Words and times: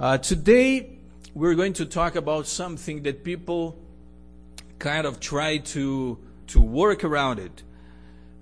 Uh, 0.00 0.16
today, 0.16 0.96
we're 1.34 1.54
going 1.54 1.74
to 1.74 1.84
talk 1.84 2.16
about 2.16 2.46
something 2.46 3.02
that 3.02 3.22
people 3.22 3.76
kind 4.78 5.06
of 5.06 5.20
try 5.20 5.58
to, 5.58 6.16
to 6.46 6.58
work 6.58 7.04
around 7.04 7.38
it, 7.38 7.62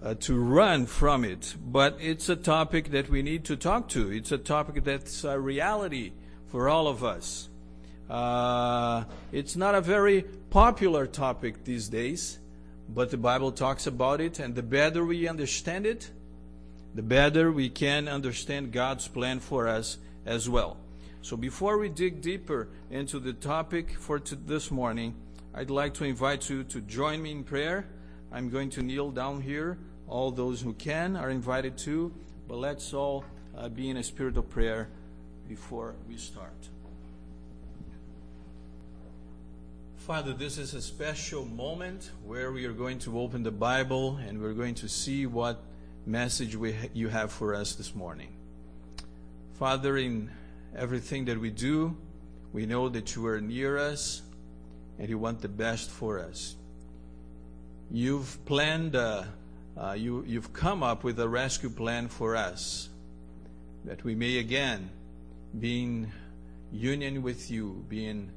uh, 0.01 0.15
to 0.15 0.39
run 0.39 0.87
from 0.87 1.25
it. 1.25 1.57
But 1.61 1.97
it's 2.01 2.29
a 2.29 2.37
topic 2.37 2.93
that 2.93 3.11
we 3.11 3.23
need 3.23 3.45
to 3.47 3.57
talk 3.57 3.89
to. 3.89 4.09
It's 4.13 4.31
a 4.31 4.39
topic 4.39 4.85
that's 4.85 5.25
a 5.25 5.37
reality 5.41 6.13
for 6.47 6.69
all 6.69 6.87
of 6.87 7.03
us. 7.03 7.49
Uh, 8.09 9.03
it's 9.33 9.57
not 9.57 9.75
a 9.75 9.81
very 9.81 10.23
popular 10.51 11.09
topic 11.09 11.65
these 11.65 11.89
days, 11.89 12.39
but 12.89 13.11
the 13.11 13.17
Bible 13.17 13.51
talks 13.51 13.89
about 13.89 14.21
it, 14.21 14.39
and 14.39 14.55
the 14.55 14.63
better 14.63 15.05
we 15.05 15.27
understand 15.27 15.87
it, 15.87 16.09
the 16.95 17.03
better 17.03 17.51
we 17.51 17.69
can 17.69 18.07
understand 18.07 18.71
God's 18.71 19.09
plan 19.09 19.41
for 19.41 19.67
us 19.67 19.99
as 20.25 20.49
well. 20.49 20.77
So 21.23 21.37
before 21.37 21.79
we 21.79 21.89
dig 21.89 22.21
deeper 22.21 22.69
into 22.91 23.19
the 23.19 23.33
topic 23.33 23.97
for 23.99 24.19
this 24.21 24.71
morning, 24.71 25.15
I'd 25.55 25.71
like 25.71 25.95
to 25.95 26.05
invite 26.05 26.49
you 26.49 26.65
to 26.65 26.81
join 26.81 27.23
me 27.23 27.33
in 27.33 27.45
prayer. 27.45 27.87
I'm 28.31 28.49
going 28.49 28.71
to 28.71 28.83
kneel 28.83 29.11
down 29.11 29.41
here. 29.41 29.79
All 30.07 30.31
those 30.31 30.61
who 30.61 30.73
can 30.75 31.17
are 31.17 31.31
invited 31.31 31.77
to, 31.79 32.13
but 32.47 32.57
let's 32.57 32.95
all 32.95 33.25
uh, 33.57 33.69
be 33.69 33.91
in 33.91 33.97
a 33.97 34.03
spirit 34.03 34.37
of 34.37 34.49
prayer 34.49 34.89
before 35.49 35.97
we 36.09 36.17
start. 36.17 36.69
Father, 39.97 40.33
this 40.33 40.57
is 40.57 40.73
a 40.73 40.81
special 40.81 41.45
moment 41.45 42.11
where 42.25 42.51
we 42.53 42.65
are 42.65 42.73
going 42.73 42.99
to 43.01 43.19
open 43.21 43.43
the 43.43 43.51
Bible 43.51 44.17
and 44.17 44.41
we're 44.41 44.55
going 44.55 44.77
to 44.77 44.89
see 44.89 45.27
what 45.27 45.63
message 46.07 46.57
we, 46.57 46.75
you 46.95 47.09
have 47.09 47.31
for 47.31 47.55
us 47.55 47.75
this 47.75 47.95
morning. 47.95 48.29
Father, 49.59 49.99
in 49.99 50.31
everything 50.77 51.25
that 51.27 51.39
we 51.41 51.51
do, 51.51 51.97
we 52.53 52.67
know 52.67 52.89
that 52.89 53.15
you 53.15 53.27
are 53.27 53.41
near 53.41 53.79
us 53.79 54.23
and 54.99 55.09
you 55.09 55.19
want 55.19 55.41
the 55.41 55.49
best 55.49 55.91
for 55.91 56.19
us. 56.19 56.57
You've 57.91 58.45
planned, 58.45 58.97
uh, 58.97 59.25
uh, 59.77 59.93
you, 59.93 60.25
you've 60.27 60.53
come 60.53 60.83
up 60.83 61.05
with 61.05 61.19
a 61.21 61.29
rescue 61.29 61.71
plan 61.71 62.09
for 62.09 62.37
us 62.37 62.89
that 63.85 64.05
we 64.05 64.15
may 64.15 64.39
again 64.39 64.91
be 65.59 65.83
in 65.83 66.13
union 66.73 67.23
with 67.23 67.51
you, 67.51 67.85
be 67.89 68.07
in 68.07 68.31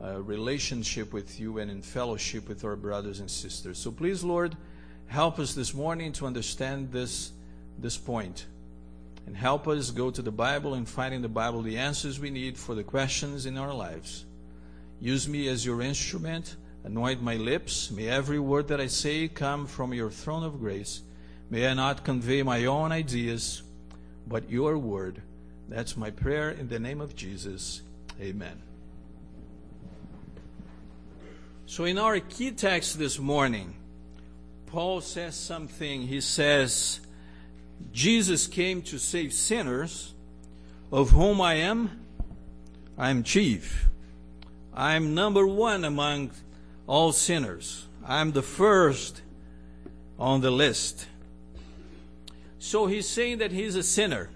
relationship 0.00 1.12
with 1.12 1.38
you, 1.40 1.58
and 1.58 1.70
in 1.70 1.82
fellowship 1.82 2.48
with 2.48 2.64
our 2.64 2.76
brothers 2.76 3.20
and 3.20 3.30
sisters. 3.30 3.78
So 3.78 3.90
please, 3.90 4.24
Lord, 4.24 4.56
help 5.06 5.38
us 5.38 5.54
this 5.54 5.74
morning 5.74 6.12
to 6.12 6.26
understand 6.26 6.92
this, 6.92 7.32
this 7.78 7.96
point 7.96 8.46
and 9.30 9.36
help 9.36 9.68
us 9.68 9.92
go 9.92 10.10
to 10.10 10.22
the 10.22 10.32
Bible 10.32 10.74
and 10.74 10.88
find 10.88 11.14
in 11.14 11.22
the 11.22 11.28
Bible 11.28 11.62
the 11.62 11.78
answers 11.78 12.18
we 12.18 12.30
need 12.30 12.58
for 12.58 12.74
the 12.74 12.82
questions 12.82 13.46
in 13.46 13.56
our 13.56 13.72
lives. 13.72 14.24
Use 15.00 15.28
me 15.28 15.46
as 15.46 15.64
your 15.64 15.82
instrument. 15.82 16.56
Anoint 16.82 17.22
my 17.22 17.36
lips. 17.36 17.92
May 17.92 18.08
every 18.08 18.40
word 18.40 18.66
that 18.66 18.80
I 18.80 18.88
say 18.88 19.28
come 19.28 19.68
from 19.68 19.94
your 19.94 20.10
throne 20.10 20.42
of 20.42 20.58
grace. 20.58 21.02
May 21.48 21.68
I 21.68 21.74
not 21.74 22.04
convey 22.04 22.42
my 22.42 22.64
own 22.64 22.90
ideas, 22.90 23.62
but 24.26 24.50
your 24.50 24.76
word. 24.76 25.22
That's 25.68 25.96
my 25.96 26.10
prayer 26.10 26.50
in 26.50 26.66
the 26.66 26.80
name 26.80 27.00
of 27.00 27.14
Jesus. 27.14 27.82
Amen. 28.20 28.60
So, 31.66 31.84
in 31.84 31.98
our 31.98 32.18
key 32.18 32.50
text 32.50 32.98
this 32.98 33.20
morning, 33.20 33.76
Paul 34.66 35.00
says 35.00 35.36
something. 35.36 36.08
He 36.08 36.20
says, 36.20 36.98
Jesus 37.92 38.46
came 38.46 38.82
to 38.82 38.98
save 38.98 39.32
sinners, 39.32 40.14
of 40.92 41.10
whom 41.10 41.40
I 41.40 41.54
am, 41.54 42.00
I 42.96 43.10
am 43.10 43.22
chief. 43.22 43.88
I 44.74 44.94
am 44.94 45.14
number 45.14 45.46
one 45.46 45.84
among 45.84 46.30
all 46.86 47.12
sinners. 47.12 47.86
I'm 48.06 48.32
the 48.32 48.42
first 48.42 49.22
on 50.18 50.40
the 50.40 50.50
list. 50.50 51.06
So 52.58 52.86
he's 52.86 53.08
saying 53.08 53.38
that 53.38 53.52
he's 53.52 53.74
a 53.74 53.82
sinner. 53.82 54.28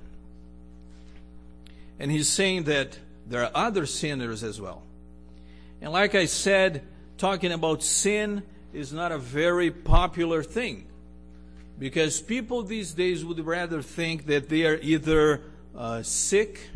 And 1.98 2.10
he's 2.10 2.28
saying 2.28 2.64
that 2.64 2.98
there 3.26 3.42
are 3.42 3.50
other 3.54 3.86
sinners 3.86 4.42
as 4.42 4.60
well. 4.60 4.82
And 5.80 5.92
like 5.92 6.14
I 6.14 6.24
said, 6.24 6.82
talking 7.18 7.52
about 7.52 7.82
sin 7.82 8.42
is 8.72 8.92
not 8.92 9.12
a 9.12 9.18
very 9.18 9.70
popular 9.70 10.42
thing. 10.42 10.86
Because 11.78 12.20
people 12.20 12.62
these 12.62 12.92
days 12.92 13.24
would 13.24 13.44
rather 13.44 13.82
think 13.82 14.26
that 14.26 14.48
they 14.48 14.64
are 14.64 14.78
either 14.80 15.42
uh, 15.76 16.02
sick 16.02 16.68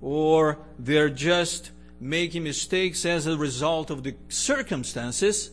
or 0.00 0.58
they're 0.78 1.08
just 1.08 1.70
making 2.00 2.42
mistakes 2.42 3.06
as 3.06 3.26
a 3.26 3.36
result 3.36 3.90
of 3.90 4.02
the 4.02 4.14
circumstances, 4.28 5.50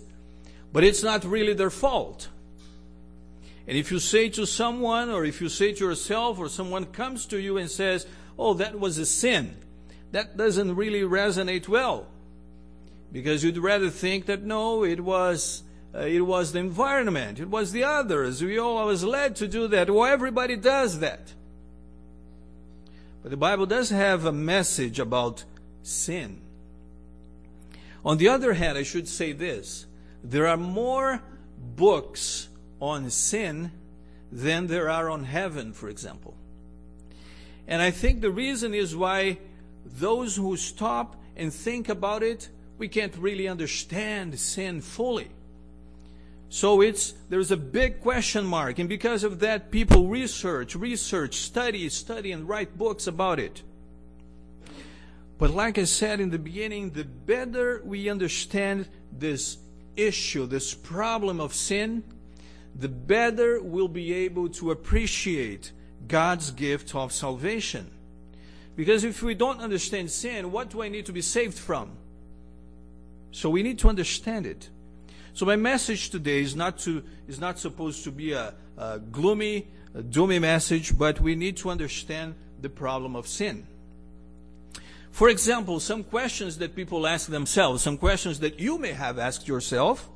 but 0.74 0.84
it's 0.84 1.04
not 1.04 1.24
really 1.24 1.54
their 1.54 1.70
fault. 1.70 2.28
And 3.68 3.78
if 3.78 3.92
you 3.92 4.00
say 4.00 4.30
to 4.30 4.46
someone, 4.46 5.10
or 5.10 5.24
if 5.24 5.40
you 5.40 5.48
say 5.48 5.72
to 5.74 5.86
yourself, 5.86 6.40
or 6.40 6.50
someone 6.50 6.86
comes 6.86 7.26
to 7.28 7.40
you 7.40 7.58
and 7.58 7.70
says, 7.70 8.08
Oh, 8.38 8.54
that 8.56 8.80
was 8.80 8.98
a 8.98 9.06
sin, 9.06 9.56
that 10.12 10.36
doesn't 10.36 10.76
really 10.76 11.02
resonate 11.02 11.68
well. 11.68 12.08
Because 13.12 13.44
you'd 13.44 13.58
rather 13.58 13.90
think 13.90 14.26
that 14.26 14.42
no, 14.42 14.84
it 14.84 15.00
was 15.00 15.64
uh, 15.94 16.00
it 16.00 16.22
was 16.22 16.54
the 16.54 16.60
environment, 16.60 17.40
it 17.40 17.50
was 17.50 17.72
the 17.72 17.84
others. 17.84 18.42
We 18.42 18.58
all 18.58 18.86
was 18.86 19.04
led 19.04 19.36
to 19.38 19.48
do 19.48 19.68
that. 19.68 19.90
Well, 19.90 20.06
everybody 20.06 20.56
does 20.56 21.00
that. 21.00 21.34
But 23.22 23.32
the 23.32 23.38
Bible 23.38 23.66
does 23.66 23.90
have 23.90 24.26
a 24.26 24.32
message 24.32 25.00
about 25.00 25.44
sin. 25.84 26.42
On 28.04 28.18
the 28.18 28.30
other 28.30 28.54
hand, 28.54 28.78
I 28.78 28.84
should 28.84 29.08
say 29.08 29.32
this 29.32 29.86
there 30.24 30.48
are 30.48 30.58
more 30.58 31.22
books 31.76 32.48
on 32.80 33.10
sin 33.10 33.72
than 34.32 34.68
there 34.68 34.90
are 34.90 35.10
on 35.10 35.26
heaven, 35.26 35.74
for 35.74 35.90
example. 35.90 36.36
And 37.68 37.82
I 37.82 37.92
think 37.92 38.22
the 38.22 38.32
reason 38.32 38.74
is 38.74 38.96
why 38.96 39.40
those 39.86 40.36
who 40.36 40.58
stop 40.58 41.16
and 41.36 41.54
think 41.54 41.90
about 41.90 42.24
it, 42.24 42.50
we 42.78 42.88
can't 42.88 43.16
really 43.18 43.48
understand 43.48 44.40
sin 44.40 44.82
fully. 44.82 45.30
So 46.54 46.82
it's 46.82 47.14
there's 47.30 47.50
a 47.52 47.56
big 47.56 48.02
question 48.02 48.46
mark, 48.46 48.78
and 48.78 48.90
because 48.90 49.24
of 49.24 49.40
that, 49.40 49.72
people 49.72 50.10
research, 50.10 50.76
research, 50.76 51.38
study, 51.38 51.88
study, 51.88 52.34
and 52.34 52.46
write 52.48 52.78
books 52.78 53.08
about 53.08 53.40
it. 53.40 53.64
But 55.38 55.52
like 55.52 55.78
I 55.78 55.86
said 55.86 56.20
in 56.20 56.30
the 56.30 56.38
beginning, 56.38 56.90
the 56.90 57.06
better 57.06 57.82
we 57.86 58.10
understand 58.10 58.90
this 59.18 59.60
issue, 59.96 60.46
this 60.46 60.74
problem 60.74 61.40
of 61.40 61.54
sin, 61.54 62.04
the 62.76 62.90
better 62.90 63.62
we'll 63.64 63.88
be 63.88 64.12
able 64.14 64.50
to 64.50 64.72
appreciate 64.72 65.72
God's 66.10 66.52
gift 66.52 66.94
of 66.94 67.14
salvation. 67.14 67.90
Because 68.76 69.06
if 69.06 69.24
we 69.24 69.36
don't 69.36 69.62
understand 69.62 70.12
sin, 70.12 70.52
what 70.52 70.70
do 70.70 70.82
I 70.84 70.90
need 70.90 71.06
to 71.06 71.14
be 71.14 71.22
saved 71.22 71.58
from? 71.58 71.92
So 73.32 73.50
we 73.50 73.64
need 73.64 73.80
to 73.80 73.88
understand 73.88 74.46
it. 74.46 74.70
So 75.34 75.46
my 75.46 75.56
message 75.56 76.10
today 76.10 76.42
is 76.42 76.56
not 76.56 76.78
to 76.80 77.04
is 77.28 77.40
not 77.40 77.58
supposed 77.58 78.04
to 78.04 78.12
be 78.12 78.34
a, 78.34 78.54
a 78.78 79.00
gloomy, 79.00 79.68
a 79.96 80.02
doomy 80.02 80.42
message, 80.42 80.98
but 80.98 81.22
we 81.22 81.36
need 81.36 81.58
to 81.58 81.70
understand 81.70 82.36
the 82.62 82.70
problem 82.70 83.16
of 83.16 83.28
sin. 83.28 83.66
For 85.12 85.30
example, 85.30 85.80
some 85.80 86.04
questions 86.04 86.58
that 86.60 86.76
people 86.76 87.08
ask 87.08 87.28
themselves, 87.28 87.82
some 87.82 87.98
questions 87.98 88.40
that 88.40 88.60
you 88.60 88.78
may 88.78 88.94
have 88.94 89.20
asked 89.20 89.48
yourself, 89.48 90.10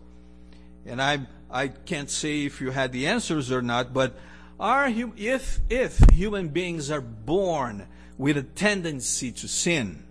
and 0.85 1.01
I 1.01 1.27
I 1.49 1.69
can't 1.69 2.09
say 2.09 2.45
if 2.45 2.59
you 2.59 2.71
had 2.71 2.91
the 2.91 3.07
answers 3.07 3.51
or 3.51 3.61
not, 3.61 3.93
but 3.93 4.17
are 4.59 4.89
if 4.89 5.59
if 5.69 5.97
human 6.11 6.49
beings 6.49 6.91
are 6.91 7.01
born 7.01 7.87
with 8.17 8.37
a 8.37 8.43
tendency 8.43 9.31
to 9.31 9.47
sin, 9.47 10.03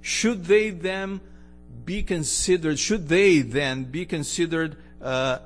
should 0.00 0.46
they 0.46 0.70
then 0.70 1.20
be 1.84 2.02
considered, 2.02 2.78
should 2.78 3.08
they 3.08 3.40
then 3.40 3.84
be 3.84 4.04
considered 4.04 4.76
uh, 5.00 5.38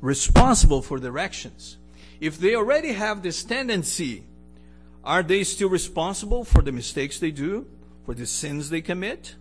responsible 0.00 0.82
for 0.82 1.00
their 1.00 1.18
actions? 1.18 1.76
If 2.20 2.38
they 2.38 2.54
already 2.54 2.92
have 2.92 3.22
this 3.22 3.44
tendency, 3.44 4.24
are 5.04 5.22
they 5.22 5.44
still 5.44 5.68
responsible 5.68 6.44
for 6.44 6.62
the 6.62 6.72
mistakes 6.72 7.18
they 7.18 7.30
do, 7.30 7.66
for 8.04 8.14
the 8.14 8.26
sins 8.26 8.70
they 8.70 8.80
commit? 8.80 9.36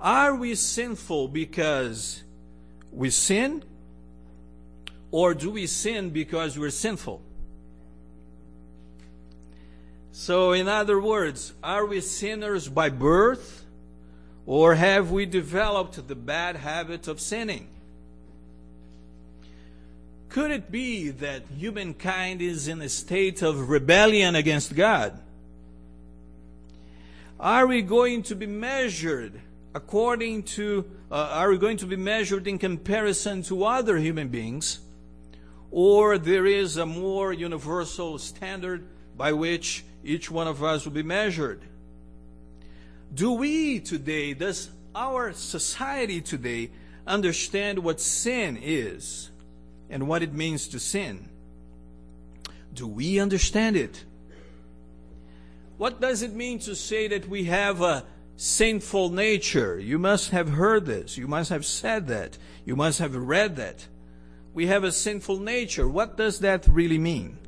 Are 0.00 0.34
we 0.34 0.54
sinful 0.54 1.28
because 1.28 2.22
we 2.90 3.10
sin? 3.10 3.62
Or 5.10 5.34
do 5.34 5.50
we 5.50 5.66
sin 5.66 6.10
because 6.10 6.58
we're 6.58 6.70
sinful? 6.70 7.22
So, 10.12 10.52
in 10.52 10.68
other 10.68 11.00
words, 11.00 11.54
are 11.62 11.86
we 11.86 12.00
sinners 12.00 12.68
by 12.68 12.90
birth? 12.90 13.64
Or 14.50 14.74
have 14.74 15.12
we 15.12 15.26
developed 15.26 16.08
the 16.08 16.16
bad 16.16 16.56
habit 16.56 17.06
of 17.06 17.20
sinning? 17.20 17.68
Could 20.28 20.50
it 20.50 20.72
be 20.72 21.10
that 21.10 21.44
humankind 21.56 22.42
is 22.42 22.66
in 22.66 22.82
a 22.82 22.88
state 22.88 23.42
of 23.42 23.70
rebellion 23.70 24.34
against 24.34 24.74
God? 24.74 25.16
Are 27.38 27.64
we 27.64 27.80
going 27.80 28.24
to 28.24 28.34
be 28.34 28.46
measured 28.46 29.40
according 29.72 30.42
to, 30.58 30.84
uh, 31.12 31.28
are 31.30 31.50
we 31.50 31.56
going 31.56 31.76
to 31.76 31.86
be 31.86 31.94
measured 31.94 32.48
in 32.48 32.58
comparison 32.58 33.44
to 33.44 33.64
other 33.64 33.98
human 33.98 34.30
beings? 34.30 34.80
Or 35.70 36.18
there 36.18 36.44
is 36.44 36.76
a 36.76 36.86
more 36.86 37.32
universal 37.32 38.18
standard 38.18 38.84
by 39.16 39.32
which 39.32 39.84
each 40.02 40.28
one 40.28 40.48
of 40.48 40.64
us 40.64 40.84
will 40.84 40.92
be 40.92 41.04
measured? 41.04 41.69
Do 43.12 43.32
we 43.32 43.80
today, 43.80 44.34
does 44.34 44.70
our 44.94 45.32
society 45.32 46.20
today 46.20 46.70
understand 47.06 47.80
what 47.80 48.00
sin 48.00 48.58
is 48.60 49.30
and 49.88 50.06
what 50.06 50.22
it 50.22 50.32
means 50.32 50.68
to 50.68 50.78
sin? 50.78 51.28
Do 52.72 52.86
we 52.86 53.18
understand 53.18 53.76
it? 53.76 54.04
What 55.76 56.00
does 56.00 56.22
it 56.22 56.34
mean 56.34 56.60
to 56.60 56.76
say 56.76 57.08
that 57.08 57.28
we 57.28 57.44
have 57.44 57.80
a 57.80 58.04
sinful 58.36 59.10
nature? 59.10 59.78
You 59.78 59.98
must 59.98 60.30
have 60.30 60.50
heard 60.50 60.86
this. 60.86 61.18
You 61.18 61.26
must 61.26 61.50
have 61.50 61.66
said 61.66 62.06
that. 62.08 62.38
You 62.64 62.76
must 62.76 63.00
have 63.00 63.16
read 63.16 63.56
that. 63.56 63.88
We 64.54 64.66
have 64.66 64.84
a 64.84 64.92
sinful 64.92 65.40
nature. 65.40 65.88
What 65.88 66.16
does 66.16 66.40
that 66.40 66.68
really 66.68 66.98
mean? 66.98 67.38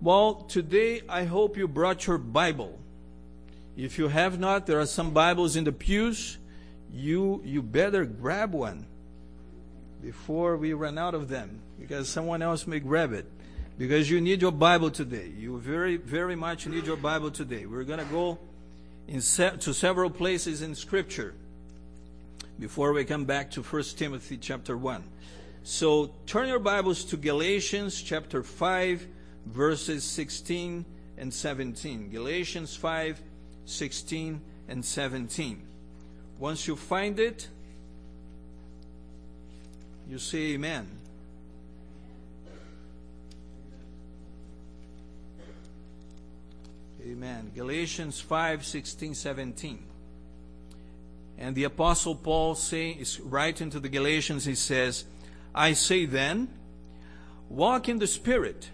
Well, 0.00 0.34
today 0.34 1.02
I 1.08 1.24
hope 1.24 1.56
you 1.56 1.68
brought 1.68 2.06
your 2.06 2.18
Bible. 2.18 2.80
If 3.76 3.98
you 3.98 4.08
have 4.08 4.38
not, 4.38 4.66
there 4.66 4.80
are 4.80 4.86
some 4.86 5.12
Bibles 5.12 5.56
in 5.56 5.64
the 5.64 5.72
pews. 5.72 6.38
You 6.92 7.40
you 7.44 7.62
better 7.62 8.04
grab 8.04 8.52
one 8.52 8.86
before 10.02 10.56
we 10.56 10.72
run 10.72 10.98
out 10.98 11.14
of 11.14 11.28
them 11.28 11.60
because 11.78 12.08
someone 12.08 12.42
else 12.42 12.66
may 12.66 12.80
grab 12.80 13.12
it 13.12 13.26
because 13.78 14.10
you 14.10 14.20
need 14.20 14.42
your 14.42 14.52
Bible 14.52 14.90
today. 14.90 15.32
You 15.38 15.58
very, 15.58 15.96
very 15.96 16.36
much 16.36 16.66
need 16.66 16.84
your 16.84 16.96
Bible 16.96 17.30
today. 17.30 17.64
We're 17.64 17.84
going 17.84 17.98
to 17.98 18.12
go 18.12 18.38
se- 19.18 19.56
to 19.60 19.72
several 19.72 20.10
places 20.10 20.60
in 20.62 20.74
Scripture 20.74 21.32
before 22.58 22.92
we 22.92 23.04
come 23.04 23.24
back 23.24 23.50
to 23.52 23.62
1 23.62 23.82
Timothy 23.96 24.36
chapter 24.36 24.76
1. 24.76 25.02
So 25.62 26.10
turn 26.26 26.48
your 26.48 26.58
Bibles 26.58 27.04
to 27.06 27.16
Galatians 27.16 28.02
chapter 28.02 28.42
5, 28.42 29.06
verses 29.46 30.04
16 30.04 30.84
and 31.16 31.32
17. 31.32 32.10
Galatians 32.10 32.76
5, 32.76 33.20
16 33.70 34.40
and 34.68 34.84
17. 34.84 35.62
Once 36.38 36.66
you 36.66 36.76
find 36.76 37.18
it, 37.18 37.48
you 40.08 40.18
say 40.18 40.54
amen. 40.54 40.88
Amen. 47.02 47.50
Galatians 47.54 48.20
5 48.20 48.64
16, 48.64 49.14
17. 49.14 49.84
And 51.38 51.56
the 51.56 51.64
Apostle 51.64 52.14
Paul 52.14 52.54
say, 52.54 52.90
is 52.90 53.18
writing 53.20 53.70
to 53.70 53.80
the 53.80 53.88
Galatians, 53.88 54.44
he 54.44 54.54
says, 54.54 55.04
I 55.54 55.72
say 55.72 56.04
then, 56.04 56.48
walk 57.48 57.88
in 57.88 57.98
the 57.98 58.06
Spirit, 58.06 58.68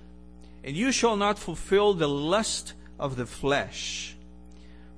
and 0.64 0.76
you 0.76 0.90
shall 0.90 1.16
not 1.16 1.38
fulfill 1.38 1.94
the 1.94 2.08
lust 2.08 2.72
of 2.99 3.16
the 3.16 3.26
flesh. 3.26 4.15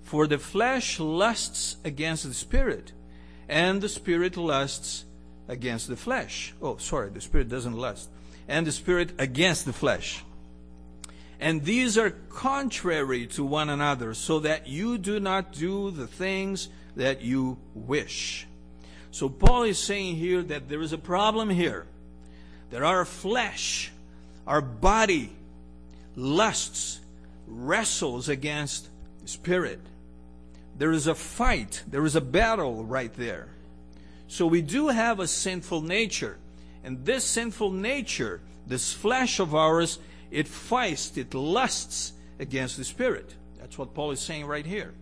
For 0.09 0.27
the 0.27 0.39
flesh 0.39 0.99
lusts 0.99 1.77
against 1.85 2.25
the 2.27 2.33
Spirit, 2.33 2.93
and 3.47 3.83
the 3.83 3.91
Spirit 3.91 4.39
lusts 4.39 5.05
against 5.49 5.87
the 5.87 5.99
flesh. 5.99 6.55
Oh, 6.63 6.79
sorry, 6.79 7.11
the 7.11 7.21
Spirit 7.21 7.51
doesn't 7.51 7.77
lust. 7.77 8.09
And 8.49 8.67
the 8.67 8.73
Spirit 8.73 9.13
against 9.19 9.67
the 9.67 9.75
flesh. 9.75 10.25
And 11.39 11.63
these 11.63 11.99
are 11.99 12.09
contrary 12.31 13.27
to 13.27 13.45
one 13.45 13.69
another, 13.69 14.15
so 14.15 14.39
that 14.39 14.67
you 14.67 14.97
do 14.97 15.21
not 15.21 15.53
do 15.53 15.91
the 15.91 16.07
things 16.07 16.71
that 16.97 17.21
you 17.21 17.59
wish. 17.75 18.47
So 19.11 19.29
Paul 19.29 19.65
is 19.65 19.79
saying 19.79 20.17
here 20.17 20.43
that 20.43 20.71
there 20.71 20.81
is 20.81 20.95
a 20.95 20.99
problem 20.99 21.51
here. 21.51 21.85
That 22.71 22.83
our 22.83 23.05
flesh, 23.05 23.93
our 24.47 24.63
body, 24.63 25.37
lusts, 26.17 26.99
wrestles 27.47 28.31
against 28.31 28.89
the 29.21 29.29
spirit. 29.29 29.81
There 30.79 30.93
is 30.93 31.07
a 31.07 31.15
fight, 31.15 31.83
there 31.89 32.05
is 32.05 32.17
a 32.17 32.21
battle 32.21 32.85
right 32.85 33.13
there. 33.15 33.49
So 34.29 34.47
we 34.47 34.63
do 34.63 34.89
have 34.89 35.19
a 35.19 35.27
sinful 35.27 35.83
nature. 35.83 36.39
And 36.85 37.05
this 37.05 37.25
sinful 37.25 37.73
nature, 37.73 38.41
this 38.67 38.93
flesh 38.93 39.41
of 39.41 39.55
ours, 39.55 39.99
it 40.31 40.47
fights, 40.47 41.17
it 41.17 41.35
lusts 41.35 42.13
against 42.39 42.77
the 42.77 42.85
Spirit. 42.85 43.35
That's 43.59 43.77
what 43.77 43.95
Paul 43.95 44.13
is 44.13 44.21
saying 44.21 44.47
right 44.47 44.65
here. 44.65 44.95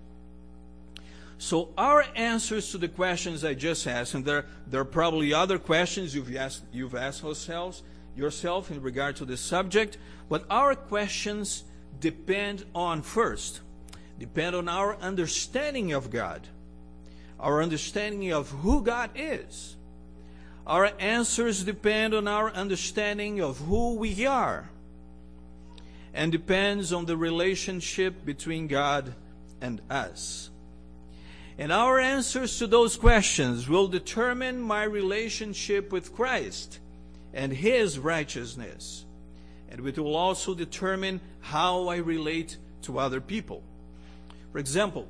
So 1.38 1.68
our 1.76 2.06
answers 2.14 2.70
to 2.70 2.78
the 2.78 2.88
questions 2.88 3.44
I 3.44 3.52
just 3.52 3.86
asked, 3.86 4.14
and 4.14 4.24
there, 4.24 4.46
there 4.66 4.80
are 4.80 4.86
probably 4.86 5.34
other 5.34 5.58
questions 5.58 6.14
you've 6.14 6.34
asked, 6.34 6.62
you've 6.72 6.94
asked 6.94 7.22
yourselves, 7.22 7.82
yourself 8.16 8.70
in 8.70 8.80
regard 8.80 9.16
to 9.16 9.26
this 9.26 9.42
subject, 9.42 9.98
but 10.30 10.46
our 10.48 10.74
questions 10.74 11.64
depend 12.00 12.64
on 12.74 13.02
first, 13.02 13.60
depend 14.18 14.56
on 14.56 14.68
our 14.68 14.96
understanding 14.96 15.92
of 15.92 16.10
God, 16.10 16.46
our 17.38 17.62
understanding 17.62 18.32
of 18.32 18.50
who 18.50 18.82
God 18.82 19.10
is. 19.14 19.76
Our 20.66 20.90
answers 20.98 21.62
depend 21.62 22.14
on 22.14 22.26
our 22.26 22.50
understanding 22.50 23.40
of 23.40 23.58
who 23.58 23.94
we 23.94 24.26
are 24.26 24.68
and 26.12 26.32
depends 26.32 26.92
on 26.92 27.04
the 27.04 27.16
relationship 27.16 28.24
between 28.24 28.66
God 28.66 29.14
and 29.60 29.80
us. 29.90 30.50
And 31.58 31.70
our 31.72 31.98
answers 31.98 32.58
to 32.58 32.66
those 32.66 32.96
questions 32.96 33.68
will 33.68 33.86
determine 33.86 34.60
my 34.60 34.82
relationship 34.82 35.92
with 35.92 36.14
Christ 36.14 36.80
and 37.32 37.52
His 37.52 37.98
righteousness. 37.98 39.04
And 39.70 39.86
it 39.86 39.98
will 39.98 40.16
also 40.16 40.54
determine 40.54 41.20
how 41.40 41.88
I 41.88 41.96
relate 41.96 42.56
to 42.82 42.98
other 42.98 43.20
people. 43.20 43.62
For 44.56 44.60
example, 44.60 45.06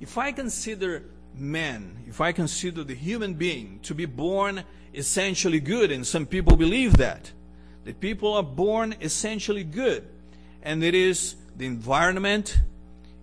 if 0.00 0.16
I 0.16 0.32
consider 0.32 1.02
man, 1.36 1.98
if 2.08 2.18
I 2.18 2.32
consider 2.32 2.82
the 2.82 2.94
human 2.94 3.34
being 3.34 3.78
to 3.82 3.94
be 3.94 4.06
born 4.06 4.64
essentially 4.94 5.60
good, 5.60 5.92
and 5.92 6.06
some 6.06 6.24
people 6.24 6.56
believe 6.56 6.96
that, 6.96 7.30
the 7.84 7.92
people 7.92 8.32
are 8.32 8.42
born 8.42 8.94
essentially 9.02 9.64
good, 9.64 10.08
and 10.62 10.82
it 10.82 10.94
is 10.94 11.34
the 11.58 11.66
environment, 11.66 12.62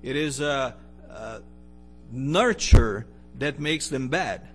it 0.04 0.16
is 0.16 0.42
a, 0.42 0.76
a 1.10 1.42
nurture 2.12 3.08
that 3.40 3.60
makes 3.60 3.88
them 3.88 4.10
bad. 4.10 4.48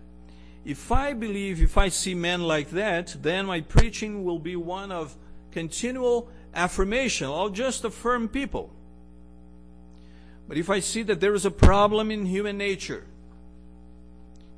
If 0.65 0.93
I 0.93 1.15
believe, 1.15 1.61
if 1.61 1.77
I 1.77 1.89
see 1.89 2.15
men 2.15 2.45
like 2.45 2.71
that, 2.71 3.17
then 3.21 3.47
my 3.47 3.61
preaching 3.61 4.23
will 4.23 4.39
be 4.39 4.55
one 4.55 4.93
of 4.93 5.17
continual 5.51 6.29
affirmation. 6.55 7.27
I'll 7.27 7.49
just 7.49 7.85
affirm 7.85 8.29
people. 8.29 8.71
But 10.49 10.59
if 10.59 10.69
I 10.69 10.81
see 10.81 11.03
that 11.05 11.21
there 11.21 11.35
is 11.35 11.47
a 11.47 11.51
problem 11.51 12.11
in 12.11 12.27
human 12.27 12.59
nature, 12.59 13.05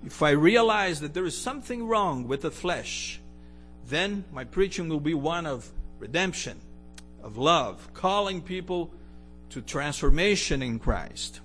if 0.05 0.23
I 0.23 0.31
realize 0.31 1.01
that 1.01 1.15
there 1.15 1.25
is 1.25 1.37
something 1.37 1.87
wrong 1.87 2.29
with 2.29 2.43
the 2.43 2.51
flesh, 2.51 3.21
then 3.89 4.25
my 4.33 4.45
preaching 4.45 4.89
will 4.89 5.01
be 5.01 5.15
one 5.15 5.47
of 5.47 5.71
redemption, 5.99 6.61
of 7.23 7.37
love, 7.37 7.89
calling 7.95 8.43
people 8.43 8.93
to 9.51 9.61
transformation 9.61 10.63
in 10.63 10.79
Christ. 10.79 11.41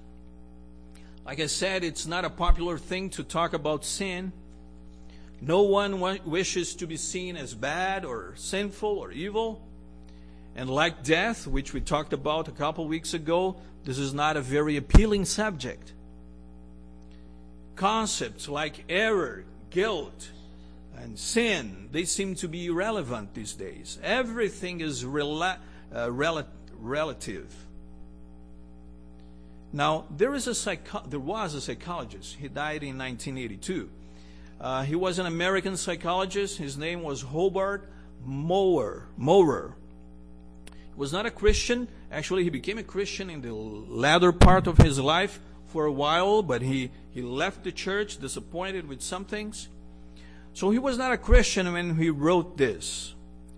Like 1.25 1.39
I 1.39 1.45
said, 1.45 1.83
it's 1.83 2.07
not 2.07 2.25
a 2.25 2.29
popular 2.29 2.77
thing 2.77 3.09
to 3.11 3.23
talk 3.23 3.53
about 3.53 3.85
sin. 3.85 4.31
No 5.39 5.61
one 5.61 5.99
wishes 6.25 6.75
to 6.75 6.87
be 6.87 6.97
seen 6.97 7.37
as 7.37 7.53
bad 7.53 8.05
or 8.05 8.33
sinful 8.35 8.89
or 8.89 9.11
evil. 9.11 9.61
And 10.55 10.69
like 10.69 11.03
death, 11.03 11.47
which 11.47 11.73
we 11.73 11.81
talked 11.81 12.13
about 12.13 12.47
a 12.47 12.51
couple 12.51 12.87
weeks 12.87 13.13
ago, 13.13 13.55
this 13.83 13.97
is 13.97 14.13
not 14.13 14.37
a 14.37 14.41
very 14.41 14.77
appealing 14.77 15.25
subject. 15.25 15.93
Concepts 17.75 18.47
like 18.47 18.83
error, 18.89 19.45
guilt, 19.69 20.31
and 20.97 21.17
sin, 21.17 21.89
they 21.91 22.03
seem 22.05 22.35
to 22.35 22.47
be 22.47 22.67
irrelevant 22.67 23.33
these 23.33 23.53
days. 23.53 23.97
Everything 24.03 24.81
is 24.81 25.03
rela- 25.03 25.57
uh, 25.95 26.11
rel- 26.11 26.47
relative. 26.79 27.53
Now, 29.73 30.05
there, 30.15 30.35
is 30.35 30.47
a 30.47 30.53
psycho- 30.53 31.07
there 31.07 31.19
was 31.19 31.53
a 31.53 31.61
psychologist. 31.61 32.35
He 32.35 32.49
died 32.49 32.83
in 32.83 32.97
1982. 32.97 33.89
Uh, 34.59 34.83
he 34.83 34.95
was 34.95 35.17
an 35.17 35.25
American 35.25 35.77
psychologist. 35.77 36.57
His 36.57 36.77
name 36.77 37.01
was 37.01 37.21
Hobart 37.21 37.89
Mowrer. 38.25 39.07
Mowrer. 39.17 39.75
Was 40.95 41.13
not 41.13 41.25
a 41.25 41.31
Christian. 41.31 41.87
Actually, 42.11 42.43
he 42.43 42.49
became 42.49 42.77
a 42.77 42.83
Christian 42.83 43.29
in 43.29 43.41
the 43.41 43.53
latter 43.53 44.31
part 44.31 44.67
of 44.67 44.77
his 44.77 44.99
life 44.99 45.39
for 45.67 45.85
a 45.85 45.91
while, 45.91 46.43
but 46.43 46.61
he, 46.61 46.91
he 47.11 47.21
left 47.21 47.63
the 47.63 47.71
church 47.71 48.17
disappointed 48.17 48.87
with 48.87 49.01
some 49.01 49.25
things. 49.25 49.69
So 50.53 50.69
he 50.69 50.79
was 50.79 50.97
not 50.97 51.13
a 51.13 51.17
Christian 51.17 51.71
when 51.71 51.95
he 51.95 52.09
wrote 52.09 52.57
this. 52.57 53.13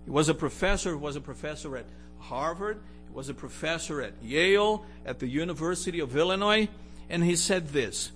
He 0.06 0.12
was 0.12 0.30
a 0.30 0.34
professor, 0.34 0.92
he 0.92 0.96
was 0.96 1.16
a 1.16 1.22
professor 1.22 1.76
at 1.76 1.86
Harvard, 2.20 2.80
he 3.08 3.16
was 3.16 3.30
a 3.30 3.34
professor 3.34 4.02
at 4.02 4.14
Yale, 4.22 4.86
at 5.06 5.20
the 5.20 5.28
University 5.28 6.00
of 6.00 6.16
Illinois, 6.16 6.70
and 7.10 7.24
he 7.24 7.36
said 7.36 7.70
this 7.70 8.12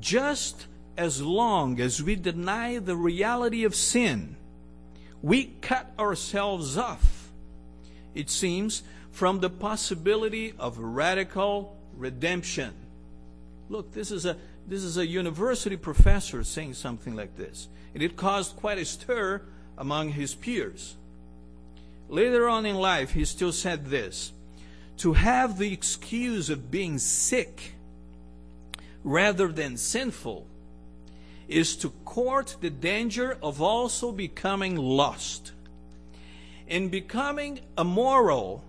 Just 0.00 0.66
as 0.96 1.20
long 1.20 1.80
as 1.80 2.02
we 2.02 2.16
deny 2.16 2.78
the 2.78 2.96
reality 2.96 3.64
of 3.64 3.74
sin, 3.74 4.36
we 5.22 5.46
cut 5.60 5.92
ourselves 5.98 6.78
off, 6.78 7.13
it 8.14 8.30
seems, 8.30 8.82
from 9.10 9.40
the 9.40 9.50
possibility 9.50 10.54
of 10.58 10.78
radical 10.78 11.76
redemption. 11.96 12.72
Look, 13.68 13.92
this 13.92 14.10
is 14.10 14.26
a 14.26 14.36
this 14.66 14.82
is 14.82 14.96
a 14.96 15.06
university 15.06 15.76
professor 15.76 16.42
saying 16.42 16.74
something 16.74 17.14
like 17.14 17.36
this. 17.36 17.68
And 17.92 18.02
it 18.02 18.16
caused 18.16 18.56
quite 18.56 18.78
a 18.78 18.84
stir 18.84 19.42
among 19.76 20.10
his 20.10 20.34
peers. 20.34 20.96
Later 22.08 22.48
on 22.48 22.64
in 22.66 22.76
life, 22.76 23.12
he 23.12 23.24
still 23.24 23.52
said 23.52 23.86
this 23.86 24.32
To 24.98 25.12
have 25.12 25.58
the 25.58 25.72
excuse 25.72 26.50
of 26.50 26.70
being 26.70 26.98
sick 26.98 27.74
rather 29.02 29.48
than 29.48 29.76
sinful 29.76 30.46
is 31.46 31.76
to 31.76 31.90
court 32.06 32.56
the 32.62 32.70
danger 32.70 33.36
of 33.42 33.60
also 33.60 34.12
becoming 34.12 34.76
lost. 34.76 35.52
In 36.66 36.88
becoming 36.88 37.60
immoral, 37.76 38.64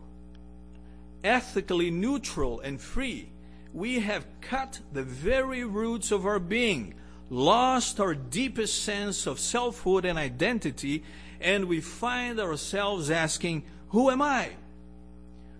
ethically 1.23 1.91
neutral, 1.91 2.59
and 2.59 2.79
free, 2.79 3.29
we 3.73 3.99
have 3.99 4.25
cut 4.41 4.79
the 4.93 5.03
very 5.03 5.63
roots 5.63 6.11
of 6.11 6.25
our 6.25 6.39
being, 6.39 6.93
lost 7.29 7.99
our 7.99 8.13
deepest 8.13 8.83
sense 8.83 9.27
of 9.27 9.39
selfhood 9.39 10.05
and 10.05 10.19
identity, 10.19 11.03
and 11.39 11.65
we 11.65 11.81
find 11.81 12.39
ourselves 12.39 13.09
asking, 13.09 13.63
Who 13.89 14.09
am 14.09 14.21
I? 14.21 14.51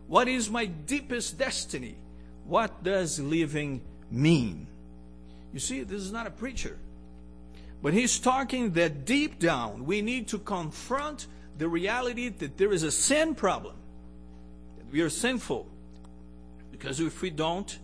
What 0.07 0.27
is 0.27 0.49
my 0.49 0.65
deepest 0.65 1.37
destiny? 1.37 1.95
What 2.45 2.83
does 2.83 3.19
living 3.19 3.81
mean? 4.11 4.67
You 5.51 5.59
see, 5.59 5.83
this 5.83 6.01
is 6.01 6.11
not 6.11 6.27
a 6.27 6.31
preacher. 6.31 6.77
But 7.81 7.93
he's 7.93 8.19
talking 8.19 8.71
that 8.73 9.05
deep 9.05 9.39
down 9.39 9.85
we 9.85 10.01
need 10.01 10.27
to 10.29 10.39
confront 10.39 11.27
the 11.57 11.67
reality 11.67 12.29
that 12.29 12.57
there 12.57 12.71
is 12.71 12.83
a 12.83 12.91
sin 12.91 13.35
problem, 13.35 13.75
we 14.91 15.01
are 15.01 15.09
sinful. 15.09 15.67
Because 16.71 16.99
if 16.99 17.21
we 17.21 17.29
don't, 17.29 17.77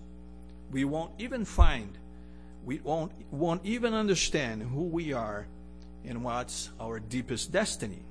we 0.72 0.84
won't 0.84 1.12
even 1.18 1.46
find, 1.46 1.98
we 2.66 2.80
won't, 2.80 3.12
won't 3.32 3.66
even 3.66 3.94
understand 3.94 4.64
who 4.64 4.84
we 4.84 5.14
are 5.14 5.48
and 6.06 6.24
what's 6.24 6.70
our 6.80 7.00
deepest 7.00 7.52
destiny. 7.52 8.04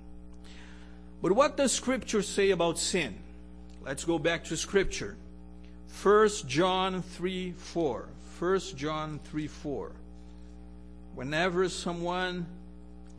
But 1.22 1.32
what 1.32 1.56
does 1.56 1.72
Scripture 1.72 2.22
say 2.22 2.50
about 2.50 2.78
sin? 2.78 3.18
Let's 3.82 4.04
go 4.04 4.18
back 4.18 4.44
to 4.44 4.56
Scripture. 4.56 5.16
1 6.02 6.28
John 6.46 7.02
3 7.02 7.52
4. 7.52 8.08
1 8.38 8.60
John 8.76 9.20
3 9.24 9.46
4. 9.46 9.92
Whenever 11.14 11.68
someone 11.68 12.46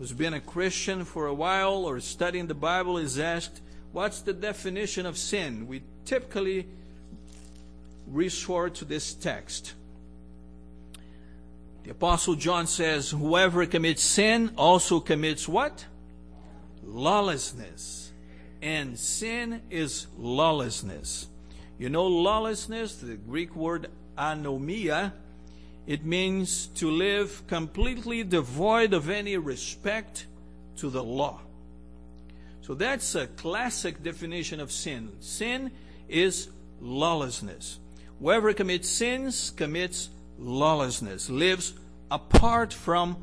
who's 0.02 0.14
been 0.14 0.34
a 0.34 0.42
Christian 0.42 1.06
for 1.06 1.28
a 1.28 1.34
while 1.34 1.86
or 1.86 2.00
studying 2.00 2.48
the 2.48 2.56
Bible 2.56 2.98
is 2.98 3.20
asked, 3.20 3.62
What's 3.92 4.22
the 4.22 4.34
definition 4.34 5.06
of 5.06 5.16
sin? 5.16 5.68
We 5.68 5.84
typically 6.06 6.66
resort 8.08 8.74
to 8.76 8.86
this 8.86 9.14
text. 9.14 9.76
The 11.84 11.92
Apostle 11.92 12.34
John 12.34 12.66
says, 12.66 13.12
Whoever 13.12 13.68
commits 13.68 14.02
sin 14.02 14.54
also 14.58 15.00
commits 15.00 15.48
what? 15.48 15.86
Lawlessness. 16.84 18.12
And 18.60 18.98
sin 18.98 19.62
is 19.70 20.08
lawlessness. 20.18 21.28
You 21.78 21.90
know, 21.90 22.08
lawlessness, 22.08 22.96
the 22.96 23.18
Greek 23.18 23.56
word 23.56 23.88
anomia, 24.18 25.12
it 25.92 26.06
means 26.06 26.68
to 26.68 26.90
live 26.90 27.46
completely 27.48 28.24
devoid 28.24 28.94
of 28.94 29.10
any 29.10 29.36
respect 29.36 30.26
to 30.78 30.90
the 30.90 31.04
law. 31.04 31.42
So 32.62 32.76
that's 32.76 33.14
a 33.14 33.28
classic 33.28 34.02
definition 34.02 34.62
of 34.62 34.72
sin. 34.72 35.12
Sin 35.20 35.70
is 36.08 36.48
lawlessness. 36.80 37.78
Whoever 38.22 38.54
commits 38.54 38.88
sins 38.88 39.52
commits 39.52 40.10
lawlessness, 40.40 41.30
lives 41.30 41.74
apart 42.10 42.72
from 42.72 43.18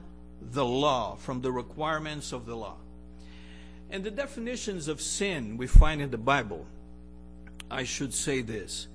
the 0.52 0.66
law, 0.66 1.16
from 1.16 1.40
the 1.40 1.50
requirements 1.50 2.32
of 2.32 2.44
the 2.44 2.54
law. 2.54 2.76
And 3.88 4.04
the 4.04 4.10
definitions 4.10 4.88
of 4.88 5.00
sin 5.00 5.56
we 5.56 5.66
find 5.66 6.02
in 6.02 6.10
the 6.10 6.18
Bible, 6.18 6.66
I 7.70 7.84
should 7.84 8.12
say 8.12 8.42
this, 8.42 8.88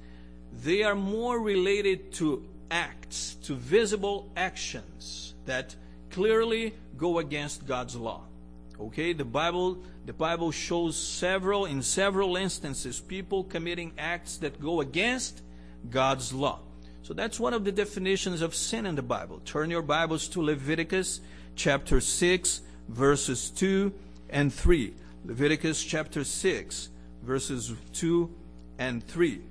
they 0.61 0.83
are 0.83 0.93
more 0.93 1.39
related 1.39 2.13
to 2.13 2.45
acts, 2.73 3.35
to 3.43 3.53
visible 3.53 4.31
actions 4.35 5.35
that 5.45 5.75
clearly 6.09 6.73
go 6.97 7.19
against 7.19 7.67
God's 7.67 7.95
law. 7.95 8.21
Okay, 8.79 9.13
the 9.13 9.23
Bible 9.23 9.77
the 10.05 10.13
Bible 10.13 10.51
shows 10.51 10.97
several 10.97 11.65
in 11.65 11.81
several 11.81 12.35
instances 12.35 12.99
people 12.99 13.43
committing 13.43 13.93
acts 13.97 14.37
that 14.37 14.59
go 14.59 14.81
against 14.81 15.41
God's 15.89 16.33
law. 16.33 16.59
So 17.03 17.13
that's 17.13 17.39
one 17.39 17.53
of 17.53 17.63
the 17.63 17.71
definitions 17.71 18.41
of 18.41 18.55
sin 18.55 18.85
in 18.85 18.95
the 18.95 19.03
Bible. 19.03 19.39
Turn 19.45 19.69
your 19.69 19.81
Bibles 19.81 20.27
to 20.29 20.41
Leviticus 20.41 21.21
chapter 21.55 22.01
6, 22.01 22.61
verses 22.89 23.49
2 23.51 23.93
and 24.29 24.51
3. 24.51 24.93
Leviticus 25.25 25.83
chapter 25.83 26.23
6, 26.23 26.89
verses 27.21 27.73
2 27.93 28.33
and 28.79 29.05
3. 29.07 29.41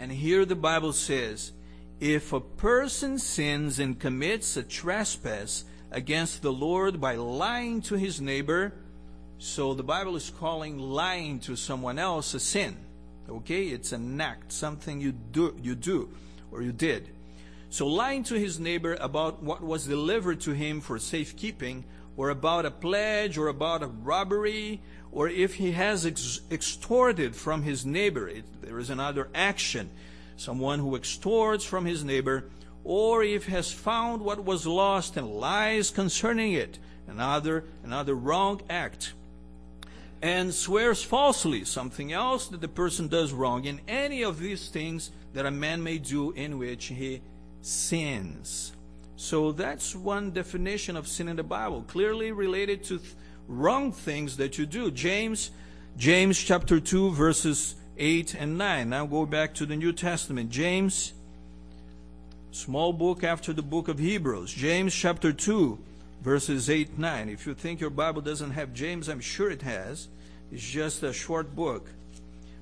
And 0.00 0.10
here 0.10 0.46
the 0.46 0.56
Bible 0.56 0.94
says, 0.94 1.52
If 2.00 2.32
a 2.32 2.40
person 2.40 3.18
sins 3.18 3.78
and 3.78 4.00
commits 4.00 4.56
a 4.56 4.62
trespass 4.62 5.64
against 5.90 6.40
the 6.40 6.52
Lord 6.52 7.02
by 7.02 7.16
lying 7.16 7.82
to 7.82 7.96
his 7.96 8.18
neighbor, 8.18 8.72
so 9.36 9.74
the 9.74 9.82
Bible 9.82 10.16
is 10.16 10.30
calling 10.30 10.78
lying 10.78 11.38
to 11.40 11.54
someone 11.54 11.98
else 11.98 12.32
a 12.32 12.40
sin. 12.40 12.78
Okay? 13.28 13.64
It's 13.64 13.92
an 13.92 14.18
act, 14.18 14.52
something 14.52 15.02
you 15.02 15.12
do, 15.12 15.54
you 15.62 15.74
do 15.74 16.08
or 16.50 16.62
you 16.62 16.72
did. 16.72 17.10
So 17.68 17.86
lying 17.86 18.24
to 18.24 18.36
his 18.36 18.58
neighbor 18.58 18.96
about 19.00 19.42
what 19.42 19.62
was 19.62 19.86
delivered 19.86 20.40
to 20.40 20.52
him 20.52 20.80
for 20.80 20.98
safekeeping, 20.98 21.84
or 22.16 22.30
about 22.30 22.64
a 22.64 22.70
pledge, 22.70 23.36
or 23.36 23.48
about 23.48 23.82
a 23.82 23.86
robbery, 23.86 24.80
or 25.12 25.28
if 25.28 25.54
he 25.54 25.72
has 25.72 26.06
ex- 26.06 26.40
extorted 26.50 27.34
from 27.34 27.62
his 27.62 27.84
neighbor, 27.84 28.28
it, 28.28 28.44
there 28.62 28.78
is 28.78 28.90
another 28.90 29.28
action. 29.34 29.90
Someone 30.36 30.78
who 30.78 30.96
extorts 30.96 31.64
from 31.64 31.84
his 31.84 32.04
neighbor, 32.04 32.44
or 32.84 33.22
if 33.22 33.46
has 33.46 33.72
found 33.72 34.22
what 34.22 34.44
was 34.44 34.66
lost 34.66 35.16
and 35.16 35.28
lies 35.28 35.90
concerning 35.90 36.52
it, 36.52 36.78
another 37.08 37.64
another 37.84 38.14
wrong 38.14 38.60
act 38.70 39.12
and 40.22 40.52
swears 40.52 41.02
falsely, 41.02 41.64
something 41.64 42.12
else 42.12 42.48
that 42.48 42.60
the 42.60 42.68
person 42.68 43.08
does 43.08 43.32
wrong, 43.32 43.64
in 43.64 43.80
any 43.88 44.22
of 44.22 44.38
these 44.38 44.68
things 44.68 45.10
that 45.32 45.46
a 45.46 45.50
man 45.50 45.82
may 45.82 45.98
do 45.98 46.30
in 46.32 46.58
which 46.58 46.86
he 46.86 47.22
sins. 47.62 48.72
So 49.16 49.52
that's 49.52 49.94
one 49.94 50.30
definition 50.30 50.96
of 50.96 51.08
sin 51.08 51.28
in 51.28 51.36
the 51.36 51.42
Bible, 51.42 51.82
clearly 51.82 52.32
related 52.32 52.84
to 52.84 53.00
wrong 53.50 53.92
things 53.92 54.36
that 54.36 54.56
you 54.58 54.66
do. 54.66 54.90
James, 54.90 55.50
James 55.96 56.38
chapter 56.38 56.80
2 56.80 57.10
verses 57.10 57.74
8 57.98 58.34
and 58.34 58.56
9. 58.56 58.88
Now 58.88 59.06
go 59.06 59.26
back 59.26 59.54
to 59.54 59.66
the 59.66 59.76
New 59.76 59.92
Testament. 59.92 60.50
James, 60.50 61.12
small 62.52 62.92
book 62.92 63.24
after 63.24 63.52
the 63.52 63.62
book 63.62 63.88
of 63.88 63.98
Hebrews. 63.98 64.52
James 64.52 64.94
chapter 64.94 65.32
2 65.32 65.78
verses 66.22 66.70
8 66.70 66.98
9. 66.98 67.28
If 67.28 67.46
you 67.46 67.54
think 67.54 67.80
your 67.80 67.90
Bible 67.90 68.22
doesn't 68.22 68.52
have 68.52 68.72
James, 68.72 69.08
I'm 69.08 69.20
sure 69.20 69.50
it 69.50 69.62
has. 69.62 70.08
It's 70.52 70.62
just 70.62 71.02
a 71.02 71.12
short 71.12 71.54
book 71.54 71.90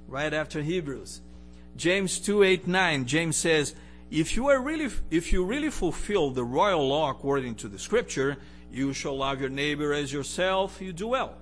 right 0.08 0.32
after 0.32 0.62
Hebrews. 0.62 1.20
James 1.76 2.18
2 2.18 2.42
8 2.42 2.66
9. 2.66 3.06
James 3.06 3.36
says, 3.36 3.74
if 4.10 4.36
you 4.36 4.48
are 4.48 4.60
really 4.60 4.90
if 5.10 5.32
you 5.34 5.44
really 5.44 5.70
fulfill 5.70 6.30
the 6.30 6.44
royal 6.44 6.88
law 6.88 7.10
according 7.10 7.56
to 7.56 7.68
the 7.68 7.78
scripture, 7.78 8.38
you 8.72 8.92
shall 8.92 9.16
love 9.16 9.40
your 9.40 9.50
neighbor 9.50 9.92
as 9.92 10.12
yourself, 10.12 10.80
you 10.80 10.92
do 10.92 11.08
well. 11.08 11.34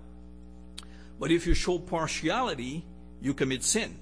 But 1.18 1.30
if 1.30 1.46
you 1.46 1.54
show 1.54 1.78
partiality, 1.78 2.84
you 3.20 3.34
commit 3.34 3.64
sin. 3.64 3.96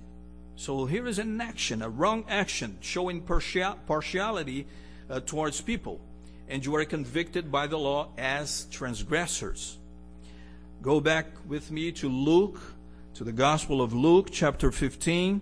So 0.57 0.87
here 0.87 1.07
is 1.07 1.19
an 1.19 1.41
action, 1.41 1.83
a 1.83 1.89
wrong 1.89 2.25
action, 2.29 2.79
showing 2.81 3.23
partiality 3.23 4.67
uh, 5.09 5.21
towards 5.21 5.61
people 5.61 6.01
and 6.49 6.65
you 6.65 6.75
are 6.77 6.85
convicted 6.85 7.51
by 7.51 7.67
the 7.67 7.79
law 7.79 8.09
as 8.19 8.67
transgressors. 8.71 9.79
Go 10.83 11.01
back 11.01 11.27
with 11.47 11.71
me 11.71 11.93
to 11.93 12.09
Luke, 12.09 12.61
to 13.15 13.25
the 13.25 13.33
Gospel 13.33 13.81
of 13.81 13.95
Luke, 13.95 14.29
chapter 14.31 14.71
15, 14.71 15.41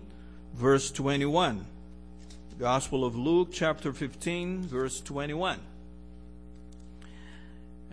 verse 0.53 0.91
21. 0.91 1.65
Gospel 2.59 3.03
of 3.03 3.15
Luke, 3.15 3.49
chapter 3.51 3.91
15, 3.91 4.61
verse 4.63 5.01
21. 5.01 5.59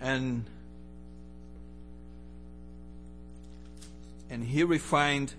And 0.00 0.44
and 4.30 4.44
we 4.64 4.78
find 4.78 5.34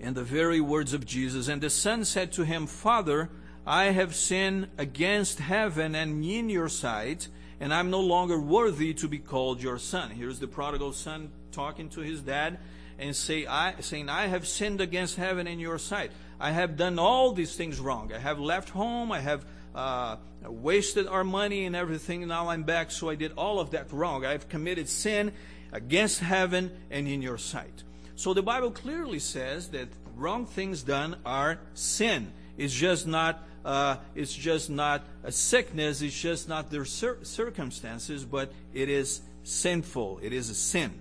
in 0.00 0.14
the 0.14 0.24
very 0.24 0.60
words 0.60 0.92
of 0.92 1.06
Jesus. 1.06 1.48
And 1.48 1.60
the 1.60 1.70
son 1.70 2.04
said 2.04 2.32
to 2.32 2.44
him, 2.44 2.66
Father, 2.66 3.30
I 3.66 3.86
have 3.86 4.14
sinned 4.14 4.68
against 4.78 5.38
heaven 5.38 5.94
and 5.94 6.24
in 6.24 6.48
your 6.48 6.68
sight, 6.68 7.28
and 7.60 7.72
I'm 7.72 7.90
no 7.90 8.00
longer 8.00 8.40
worthy 8.40 8.94
to 8.94 9.06
be 9.06 9.18
called 9.18 9.62
your 9.62 9.78
son. 9.78 10.10
Here's 10.10 10.38
the 10.38 10.48
prodigal 10.48 10.92
son 10.92 11.30
talking 11.52 11.88
to 11.90 12.00
his 12.00 12.22
dad 12.22 12.58
and 12.98 13.14
say, 13.14 13.46
I, 13.46 13.74
saying, 13.80 14.08
I 14.08 14.26
have 14.26 14.46
sinned 14.46 14.80
against 14.80 15.16
heaven 15.16 15.46
and 15.46 15.60
your 15.60 15.78
sight. 15.78 16.10
I 16.38 16.52
have 16.52 16.76
done 16.76 16.98
all 16.98 17.32
these 17.32 17.54
things 17.54 17.78
wrong. 17.78 18.12
I 18.12 18.18
have 18.18 18.38
left 18.38 18.70
home. 18.70 19.12
I 19.12 19.20
have 19.20 19.44
uh, 19.74 20.16
wasted 20.44 21.06
our 21.06 21.24
money 21.24 21.66
and 21.66 21.76
everything. 21.76 22.26
Now 22.26 22.48
I'm 22.48 22.62
back, 22.62 22.90
so 22.90 23.08
I 23.08 23.14
did 23.14 23.32
all 23.36 23.60
of 23.60 23.70
that 23.70 23.92
wrong. 23.92 24.24
I've 24.24 24.48
committed 24.48 24.88
sin 24.88 25.32
against 25.72 26.20
heaven 26.20 26.70
and 26.90 27.06
in 27.06 27.22
your 27.22 27.38
sight. 27.38 27.84
So 28.16 28.34
the 28.34 28.42
Bible 28.42 28.70
clearly 28.70 29.18
says 29.18 29.68
that 29.68 29.88
wrong 30.16 30.46
things 30.46 30.82
done 30.82 31.16
are 31.24 31.58
sin. 31.74 32.32
It's 32.56 32.74
just 32.74 33.06
not. 33.06 33.46
Uh, 33.62 33.96
it's 34.14 34.34
just 34.34 34.70
not 34.70 35.04
a 35.22 35.30
sickness. 35.30 36.00
It's 36.00 36.18
just 36.18 36.48
not 36.48 36.70
their 36.70 36.86
cir- 36.86 37.18
circumstances, 37.22 38.24
but 38.24 38.52
it 38.72 38.88
is 38.88 39.20
sinful. 39.42 40.20
It 40.22 40.32
is 40.32 40.48
a 40.48 40.54
sin. 40.54 40.92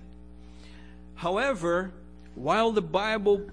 However, 1.16 1.92
while 2.36 2.72
the 2.72 2.82
Bible 2.82 3.50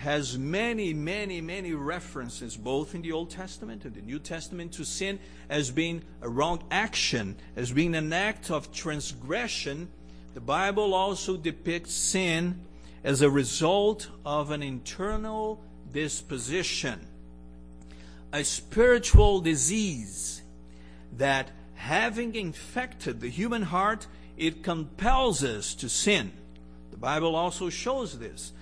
has 0.00 0.38
many, 0.38 0.94
many, 0.94 1.42
many 1.42 1.74
references, 1.74 2.56
both 2.56 2.94
in 2.94 3.02
the 3.02 3.12
Old 3.12 3.28
Testament 3.28 3.84
and 3.84 3.94
the 3.94 4.00
New 4.00 4.18
Testament, 4.18 4.72
to 4.72 4.82
sin 4.82 5.18
as 5.50 5.70
being 5.70 6.02
a 6.22 6.28
wrong 6.28 6.62
action, 6.70 7.36
as 7.54 7.70
being 7.70 7.94
an 7.94 8.10
act 8.10 8.50
of 8.50 8.72
transgression. 8.72 9.90
The 10.32 10.40
Bible 10.40 10.94
also 10.94 11.36
depicts 11.36 11.92
sin 11.92 12.62
as 13.04 13.20
a 13.20 13.28
result 13.28 14.08
of 14.24 14.50
an 14.50 14.62
internal 14.62 15.60
disposition, 15.92 17.06
a 18.32 18.42
spiritual 18.42 19.42
disease 19.42 20.40
that, 21.18 21.50
having 21.74 22.34
infected 22.34 23.20
the 23.20 23.28
human 23.28 23.62
heart, 23.62 24.06
it 24.38 24.62
compels 24.62 25.44
us 25.44 25.74
to 25.74 25.90
sin. 25.90 26.32
The 26.90 26.96
Bible 26.96 27.36
also 27.36 27.68
shows 27.68 28.18
this. 28.18 28.52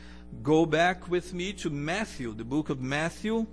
Go 0.42 0.66
back 0.66 1.08
with 1.08 1.34
me 1.34 1.52
to 1.54 1.70
Matthew, 1.70 2.32
the 2.32 2.44
book 2.44 2.70
of 2.70 2.80
Matthew, 2.80 3.46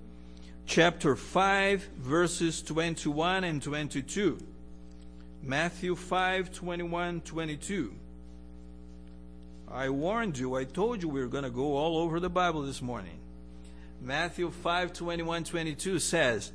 chapter 0.65 1.15
5, 1.15 1.81
verses 1.97 2.61
21 2.61 3.43
and 3.43 3.61
22. 3.61 4.37
Matthew 5.41 5.95
5, 5.95 6.51
21, 6.51 7.21
22. 7.21 7.93
I 9.71 9.89
warned 9.89 10.37
you, 10.37 10.55
I 10.55 10.63
told 10.65 11.01
you 11.01 11.09
we 11.09 11.21
were 11.21 11.27
going 11.27 11.43
to 11.43 11.49
go 11.49 11.75
all 11.75 11.97
over 11.97 12.19
the 12.19 12.29
Bible 12.29 12.61
this 12.61 12.81
morning. 12.81 13.19
Matthew 14.01 14.51
5, 14.51 14.93
21, 14.93 15.43
22 15.43 15.99
says, 15.99 16.51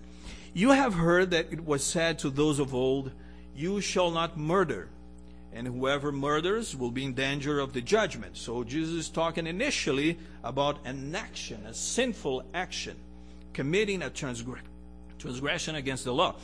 You 0.54 0.70
have 0.70 0.94
heard 0.94 1.30
that 1.32 1.52
it 1.52 1.64
was 1.64 1.82
said 1.82 2.18
to 2.20 2.30
those 2.30 2.58
of 2.58 2.74
old, 2.74 3.10
You 3.54 3.80
shall 3.80 4.10
not 4.10 4.38
murder 4.38 4.88
and 5.52 5.66
whoever 5.66 6.12
murders 6.12 6.76
will 6.76 6.90
be 6.90 7.04
in 7.04 7.14
danger 7.14 7.58
of 7.58 7.72
the 7.72 7.80
judgment. 7.80 8.36
So 8.36 8.62
Jesus 8.64 8.94
is 8.94 9.08
talking 9.08 9.46
initially 9.46 10.18
about 10.44 10.78
an 10.84 11.14
action, 11.14 11.66
a 11.66 11.74
sinful 11.74 12.44
action, 12.54 12.96
committing 13.52 14.02
a 14.02 14.10
transgression 14.10 15.74
against 15.74 16.04
the 16.04 16.14
law. 16.14 16.36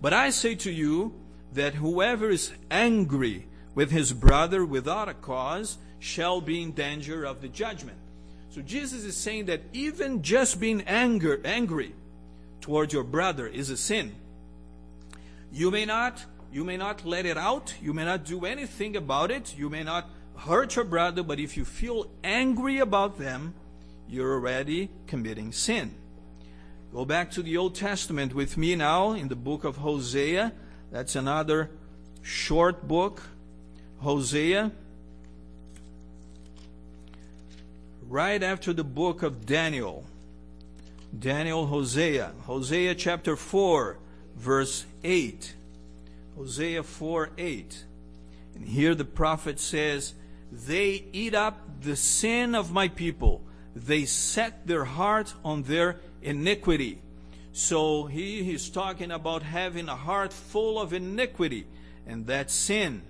But 0.00 0.12
I 0.12 0.30
say 0.30 0.54
to 0.56 0.70
you 0.70 1.12
that 1.54 1.74
whoever 1.74 2.30
is 2.30 2.52
angry 2.70 3.46
with 3.74 3.90
his 3.90 4.12
brother 4.12 4.64
without 4.64 5.08
a 5.08 5.14
cause 5.14 5.78
shall 5.98 6.40
be 6.40 6.62
in 6.62 6.72
danger 6.72 7.24
of 7.24 7.40
the 7.40 7.48
judgment. 7.48 7.98
So 8.50 8.60
Jesus 8.60 9.04
is 9.04 9.16
saying 9.16 9.46
that 9.46 9.62
even 9.72 10.22
just 10.22 10.60
being 10.60 10.82
anger, 10.82 11.40
angry 11.44 11.94
towards 12.60 12.92
your 12.92 13.04
brother 13.04 13.46
is 13.46 13.70
a 13.70 13.76
sin. 13.76 14.14
You 15.52 15.70
may 15.70 15.84
not 15.84 16.24
you 16.52 16.64
may 16.64 16.76
not 16.76 17.06
let 17.06 17.24
it 17.24 17.38
out. 17.38 17.74
You 17.80 17.94
may 17.94 18.04
not 18.04 18.24
do 18.24 18.44
anything 18.44 18.94
about 18.94 19.30
it. 19.30 19.56
You 19.56 19.70
may 19.70 19.82
not 19.82 20.10
hurt 20.36 20.76
your 20.76 20.84
brother, 20.84 21.22
but 21.22 21.40
if 21.40 21.56
you 21.56 21.64
feel 21.64 22.10
angry 22.22 22.78
about 22.78 23.18
them, 23.18 23.54
you're 24.06 24.34
already 24.34 24.90
committing 25.06 25.52
sin. 25.52 25.94
Go 26.92 27.06
back 27.06 27.30
to 27.32 27.42
the 27.42 27.56
Old 27.56 27.74
Testament 27.74 28.34
with 28.34 28.58
me 28.58 28.76
now 28.76 29.12
in 29.12 29.28
the 29.28 29.36
book 29.36 29.64
of 29.64 29.76
Hosea. 29.76 30.52
That's 30.90 31.16
another 31.16 31.70
short 32.20 32.86
book. 32.86 33.22
Hosea. 34.00 34.72
Right 38.06 38.42
after 38.42 38.74
the 38.74 38.84
book 38.84 39.22
of 39.22 39.46
Daniel. 39.46 40.04
Daniel, 41.18 41.66
Hosea. 41.66 42.32
Hosea 42.42 42.94
chapter 42.94 43.36
4, 43.36 43.96
verse 44.36 44.84
8. 45.02 45.54
Hosea 46.36 46.82
4 46.82 47.30
8. 47.36 47.84
And 48.54 48.66
here 48.66 48.94
the 48.94 49.04
prophet 49.04 49.58
says, 49.60 50.14
They 50.50 51.06
eat 51.12 51.34
up 51.34 51.82
the 51.82 51.96
sin 51.96 52.54
of 52.54 52.72
my 52.72 52.88
people, 52.88 53.42
they 53.74 54.04
set 54.04 54.66
their 54.66 54.84
heart 54.84 55.34
on 55.44 55.62
their 55.62 56.00
iniquity. 56.20 57.00
So 57.52 58.04
he 58.04 58.52
is 58.52 58.70
talking 58.70 59.10
about 59.10 59.42
having 59.42 59.88
a 59.88 59.96
heart 59.96 60.32
full 60.32 60.80
of 60.80 60.92
iniquity, 60.92 61.66
and 62.06 62.26
that 62.26 62.50
sin. 62.50 63.02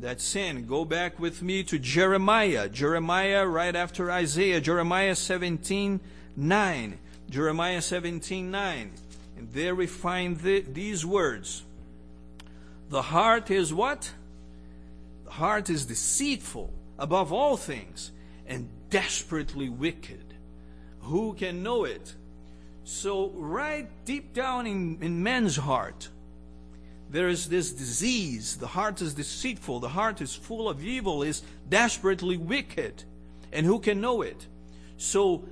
That 0.00 0.20
sin. 0.20 0.66
Go 0.66 0.84
back 0.84 1.20
with 1.20 1.40
me 1.40 1.62
to 1.64 1.78
Jeremiah. 1.78 2.68
Jeremiah, 2.68 3.46
right 3.46 3.76
after 3.76 4.10
Isaiah. 4.10 4.60
Jeremiah 4.60 5.14
17 5.14 6.00
9. 6.36 6.98
Jeremiah 7.30 7.80
17 7.80 8.50
9. 8.50 8.92
And 9.36 9.52
there 9.52 9.74
we 9.76 9.86
find 9.86 10.36
the, 10.38 10.60
these 10.62 11.06
words. 11.06 11.62
The 12.88 13.02
heart 13.02 13.50
is 13.50 13.72
what? 13.72 14.12
The 15.24 15.30
heart 15.30 15.70
is 15.70 15.86
deceitful 15.86 16.72
above 16.98 17.32
all 17.32 17.56
things 17.56 18.12
and 18.46 18.68
desperately 18.90 19.68
wicked. 19.68 20.34
Who 21.00 21.34
can 21.34 21.62
know 21.62 21.84
it? 21.84 22.14
So, 22.84 23.30
right 23.30 23.88
deep 24.04 24.34
down 24.34 24.66
in, 24.66 24.98
in 25.00 25.22
man's 25.22 25.56
heart, 25.56 26.08
there 27.10 27.28
is 27.28 27.48
this 27.48 27.72
disease. 27.72 28.56
The 28.56 28.66
heart 28.66 29.00
is 29.00 29.14
deceitful. 29.14 29.80
The 29.80 29.88
heart 29.88 30.20
is 30.20 30.34
full 30.34 30.68
of 30.68 30.84
evil, 30.84 31.22
is 31.22 31.42
desperately 31.68 32.36
wicked. 32.36 33.04
And 33.52 33.64
who 33.64 33.78
can 33.78 34.00
know 34.00 34.22
it? 34.22 34.46
So, 34.96 35.44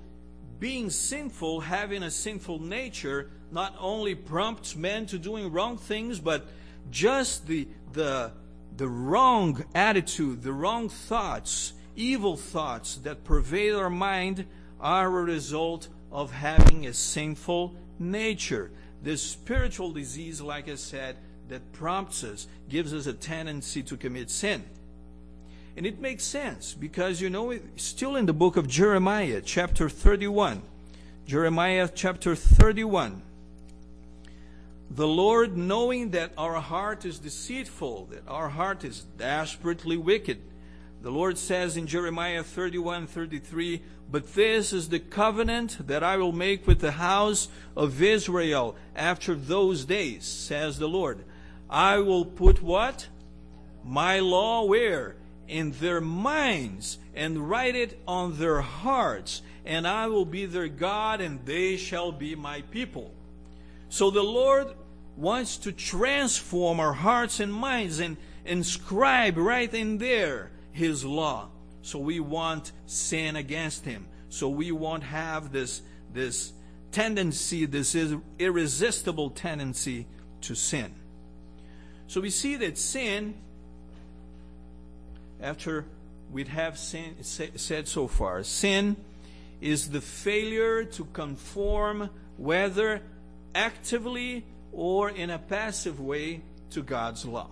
being 0.59 0.91
sinful, 0.91 1.61
having 1.61 2.03
a 2.03 2.11
sinful 2.11 2.61
nature, 2.61 3.31
not 3.51 3.75
only 3.79 4.15
prompts 4.15 4.77
men 4.77 5.07
to 5.07 5.19
doing 5.19 5.51
wrong 5.51 5.79
things, 5.79 6.21
but 6.21 6.47
just 6.91 7.47
the, 7.47 7.69
the, 7.93 8.33
the 8.77 8.89
wrong 8.89 9.65
attitude, 9.75 10.43
the 10.43 10.53
wrong 10.53 10.89
thoughts, 10.89 11.73
evil 11.97 12.37
thoughts 12.37 12.97
that 12.97 13.25
pervade 13.25 13.75
our 13.75 13.91
mind 13.91 14.47
are 14.81 15.07
a 15.07 15.23
result 15.23 15.89
of 16.11 16.33
having 16.33 16.87
a 16.87 16.93
sinful 16.93 17.75
nature. 17.99 18.71
This 19.03 19.23
spiritual 19.23 19.93
disease, 19.93 20.41
like 20.41 20.69
I 20.69 20.75
said, 20.75 21.17
that 21.49 21.73
prompts 21.73 22.25
us, 22.25 22.47
gives 22.69 22.95
us 22.95 23.07
a 23.07 23.13
tendency 23.13 23.83
to 23.85 23.97
commit 23.97 24.31
sin. 24.31 24.65
And 25.77 25.87
it 25.87 26.01
makes 26.01 26.25
sense 26.25 26.75
because, 26.75 27.21
you 27.21 27.31
know, 27.31 27.59
still 27.77 28.17
in 28.17 28.27
the 28.27 28.33
book 28.33 28.57
of 28.57 28.69
Jeremiah, 28.69 29.41
chapter 29.45 29.89
31. 29.89 30.63
Jeremiah 31.27 31.89
chapter 31.93 32.35
31 32.35 33.23
the 34.95 35.09
Lord, 35.09 35.57
knowing 35.57 36.11
that 36.11 36.33
our 36.37 36.61
heart 36.61 37.07
is 37.07 37.19
deceitful, 37.19 38.07
that 38.11 38.29
our 38.29 38.51
heart 38.51 38.85
is 38.85 39.07
desperately 39.17 39.97
wicked, 39.97 40.43
the 41.01 41.11
Lord 41.11 41.39
says 41.39 41.79
in 41.79 41.87
Jeremiah 41.87 42.43
31 42.43 43.07
33, 43.07 43.83
But 44.11 44.35
this 44.35 44.73
is 44.73 44.91
the 44.91 45.01
covenant 45.01 45.87
that 45.87 46.05
I 46.05 46.17
will 46.19 46.33
make 46.33 46.67
with 46.67 46.81
the 46.81 46.93
house 46.93 47.49
of 47.75 48.03
Israel 48.03 48.77
after 48.95 49.35
those 49.35 49.87
days, 49.87 50.25
says 50.25 50.79
the 50.79 50.89
Lord. 50.89 51.25
I 51.71 51.99
will 51.99 52.27
put 52.27 52.63
what? 52.63 53.09
My 53.83 54.21
law 54.21 54.65
where? 54.65 55.17
In 55.49 55.73
their 55.73 56.03
minds, 56.03 56.99
and 57.15 57.49
write 57.49 57.77
it 57.77 57.99
on 58.07 58.39
their 58.39 58.61
hearts, 58.61 59.41
and 59.65 59.89
I 59.89 60.07
will 60.07 60.27
be 60.27 60.45
their 60.45 60.69
God, 60.69 61.23
and 61.23 61.45
they 61.47 61.79
shall 61.79 62.13
be 62.13 62.35
my 62.35 62.61
people. 62.71 63.13
So 63.89 64.11
the 64.11 64.23
Lord 64.23 64.73
wants 65.17 65.57
to 65.59 65.73
transform 65.73 66.81
our 66.81 66.93
hearts 66.93 67.41
and 67.41 67.53
minds 67.53 67.99
and 67.99 68.17
inscribe 68.45 69.37
right 69.37 69.73
in 69.73 69.99
there 69.99 70.51
His 70.73 71.05
law. 71.05 71.49
So 71.83 71.99
we 71.99 72.21
won't 72.21 72.73
sin 72.87 73.37
against 73.37 73.85
Him. 73.85 74.07
So 74.29 74.49
we 74.49 74.73
won't 74.73 75.03
have 75.03 75.53
this, 75.53 75.83
this 76.13 76.53
tendency, 76.91 77.67
this 77.67 77.97
irresistible 78.39 79.31
tendency 79.31 80.07
to 80.43 80.55
sin. 80.55 80.95
So 82.07 82.21
we 82.21 82.31
see 82.31 82.57
that 82.57 82.79
sin, 82.79 83.35
after 85.41 85.87
we'd 86.31 86.49
have 86.49 86.79
sin, 86.79 87.17
said 87.23 87.89
so 87.89 88.07
far, 88.07 88.43
sin 88.43 88.97
is 89.61 89.91
the 89.91 90.01
failure 90.01 90.85
to 90.85 91.05
conform, 91.07 92.11
whether 92.37 93.01
actively 93.55 94.45
or 94.73 95.11
in 95.11 95.31
a 95.31 95.39
passive 95.39 96.01
way, 96.01 96.43
to 96.71 96.83
God's 96.83 97.25
law. 97.25 97.51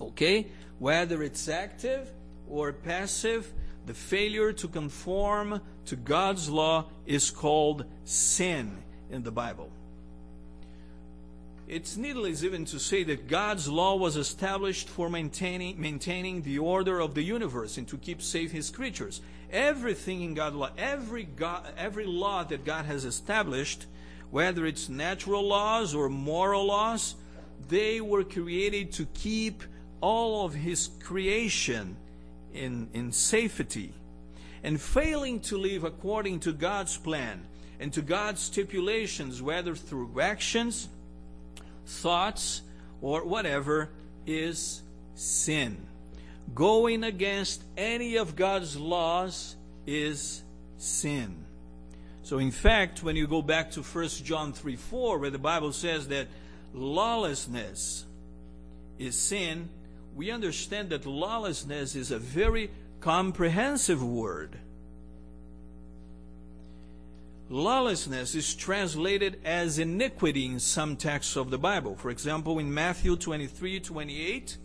Okay? 0.00 0.46
Whether 0.78 1.22
it's 1.22 1.48
active 1.48 2.08
or 2.48 2.72
passive, 2.72 3.52
the 3.86 3.94
failure 3.94 4.52
to 4.52 4.68
conform 4.68 5.60
to 5.86 5.96
God's 5.96 6.48
law 6.48 6.86
is 7.06 7.30
called 7.30 7.84
sin 8.04 8.78
in 9.10 9.22
the 9.22 9.32
Bible. 9.32 9.70
It's 11.68 11.96
needless 11.96 12.44
even 12.44 12.64
to 12.66 12.78
say 12.78 13.02
that 13.04 13.28
God's 13.28 13.68
law 13.68 13.96
was 13.96 14.16
established 14.16 14.88
for 14.88 15.08
maintaining, 15.08 15.80
maintaining 15.80 16.42
the 16.42 16.58
order 16.58 17.00
of 17.00 17.14
the 17.14 17.22
universe 17.22 17.78
and 17.78 17.88
to 17.88 17.96
keep 17.96 18.20
safe 18.20 18.52
his 18.52 18.70
creatures. 18.70 19.20
Everything 19.50 20.22
in 20.22 20.34
God's 20.34 20.56
law, 20.56 20.70
every, 20.76 21.24
God, 21.24 21.66
every 21.76 22.04
law 22.04 22.44
that 22.44 22.64
God 22.64 22.84
has 22.84 23.04
established, 23.04 23.86
whether 24.32 24.64
it's 24.64 24.88
natural 24.88 25.46
laws 25.46 25.94
or 25.94 26.08
moral 26.08 26.64
laws, 26.64 27.14
they 27.68 28.00
were 28.00 28.24
created 28.24 28.90
to 28.90 29.04
keep 29.12 29.62
all 30.00 30.46
of 30.46 30.54
his 30.54 30.88
creation 31.02 31.94
in, 32.54 32.88
in 32.94 33.12
safety. 33.12 33.92
And 34.64 34.80
failing 34.80 35.40
to 35.40 35.58
live 35.58 35.84
according 35.84 36.40
to 36.40 36.52
God's 36.54 36.96
plan 36.96 37.42
and 37.78 37.92
to 37.92 38.00
God's 38.00 38.40
stipulations, 38.40 39.42
whether 39.42 39.74
through 39.76 40.18
actions, 40.18 40.88
thoughts, 41.84 42.62
or 43.02 43.26
whatever 43.26 43.90
is 44.26 44.80
sin. 45.14 45.76
Going 46.54 47.04
against 47.04 47.62
any 47.76 48.16
of 48.16 48.34
God's 48.34 48.78
laws 48.78 49.56
is 49.86 50.42
sin. 50.78 51.41
So, 52.22 52.38
in 52.38 52.50
fact, 52.50 53.02
when 53.02 53.16
you 53.16 53.26
go 53.26 53.42
back 53.42 53.70
to 53.72 53.82
1 53.82 54.08
John 54.24 54.52
3 54.52 54.76
4, 54.76 55.18
where 55.18 55.30
the 55.30 55.38
Bible 55.38 55.72
says 55.72 56.08
that 56.08 56.28
lawlessness 56.72 58.04
is 58.98 59.18
sin, 59.18 59.68
we 60.14 60.30
understand 60.30 60.90
that 60.90 61.06
lawlessness 61.06 61.94
is 61.96 62.10
a 62.10 62.18
very 62.18 62.70
comprehensive 63.00 64.02
word. 64.02 64.58
Lawlessness 67.48 68.34
is 68.34 68.54
translated 68.54 69.38
as 69.44 69.78
iniquity 69.78 70.46
in 70.46 70.58
some 70.58 70.96
texts 70.96 71.36
of 71.36 71.50
the 71.50 71.58
Bible. 71.58 71.96
For 71.96 72.08
example, 72.08 72.58
in 72.58 72.72
Matthew 72.72 73.16
23 73.16 73.80
28, 73.80 74.56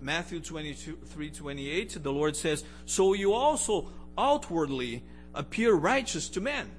Matthew 0.00 0.40
23 0.40 1.30
28, 1.30 2.02
the 2.02 2.12
Lord 2.12 2.36
says, 2.36 2.62
So 2.84 3.14
you 3.14 3.32
also 3.32 3.88
outwardly 4.16 5.02
appear 5.34 5.74
righteous 5.74 6.28
to 6.30 6.40
men, 6.40 6.70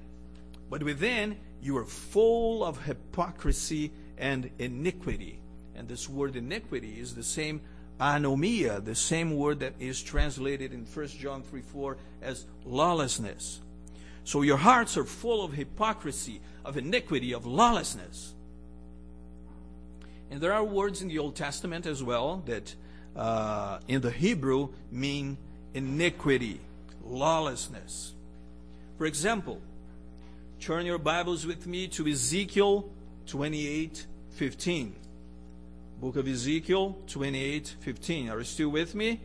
but 0.70 0.82
within 0.82 1.36
you 1.60 1.76
are 1.78 1.84
full 1.84 2.64
of 2.64 2.84
hypocrisy 2.84 3.92
and 4.16 4.50
iniquity. 4.58 5.40
And 5.74 5.88
this 5.88 6.08
word 6.08 6.36
iniquity 6.36 6.98
is 7.00 7.14
the 7.14 7.22
same 7.22 7.60
anomia, 8.00 8.84
the 8.84 8.94
same 8.94 9.36
word 9.36 9.60
that 9.60 9.74
is 9.78 10.02
translated 10.02 10.72
in 10.72 10.84
1 10.84 11.06
John 11.08 11.42
3 11.42 11.60
4 11.60 11.96
as 12.22 12.46
lawlessness. 12.64 13.60
So 14.24 14.42
your 14.42 14.56
hearts 14.58 14.96
are 14.96 15.04
full 15.04 15.42
of 15.42 15.52
hypocrisy, 15.52 16.40
of 16.64 16.76
iniquity, 16.76 17.32
of 17.32 17.46
lawlessness. 17.46 18.34
And 20.30 20.40
there 20.40 20.52
are 20.52 20.62
words 20.62 21.00
in 21.00 21.08
the 21.08 21.18
Old 21.18 21.34
Testament 21.34 21.86
as 21.86 22.02
well 22.02 22.42
that 22.46 22.74
uh, 23.16 23.78
in 23.88 24.02
the 24.02 24.10
Hebrew 24.10 24.68
mean 24.92 25.38
iniquity, 25.72 26.60
lawlessness. 27.04 28.12
For 28.98 29.06
example, 29.06 29.60
turn 30.60 30.86
your 30.86 30.98
Bibles 30.98 31.46
with 31.46 31.66
me 31.66 31.86
to 31.88 32.06
Ezekiel 32.06 32.90
28 33.26 34.06
15. 34.30 34.94
Book 36.00 36.16
of 36.16 36.28
Ezekiel 36.28 36.98
28 37.06 37.76
15. 37.80 38.28
Are 38.30 38.38
you 38.38 38.44
still 38.44 38.68
with 38.68 38.94
me? 38.94 39.20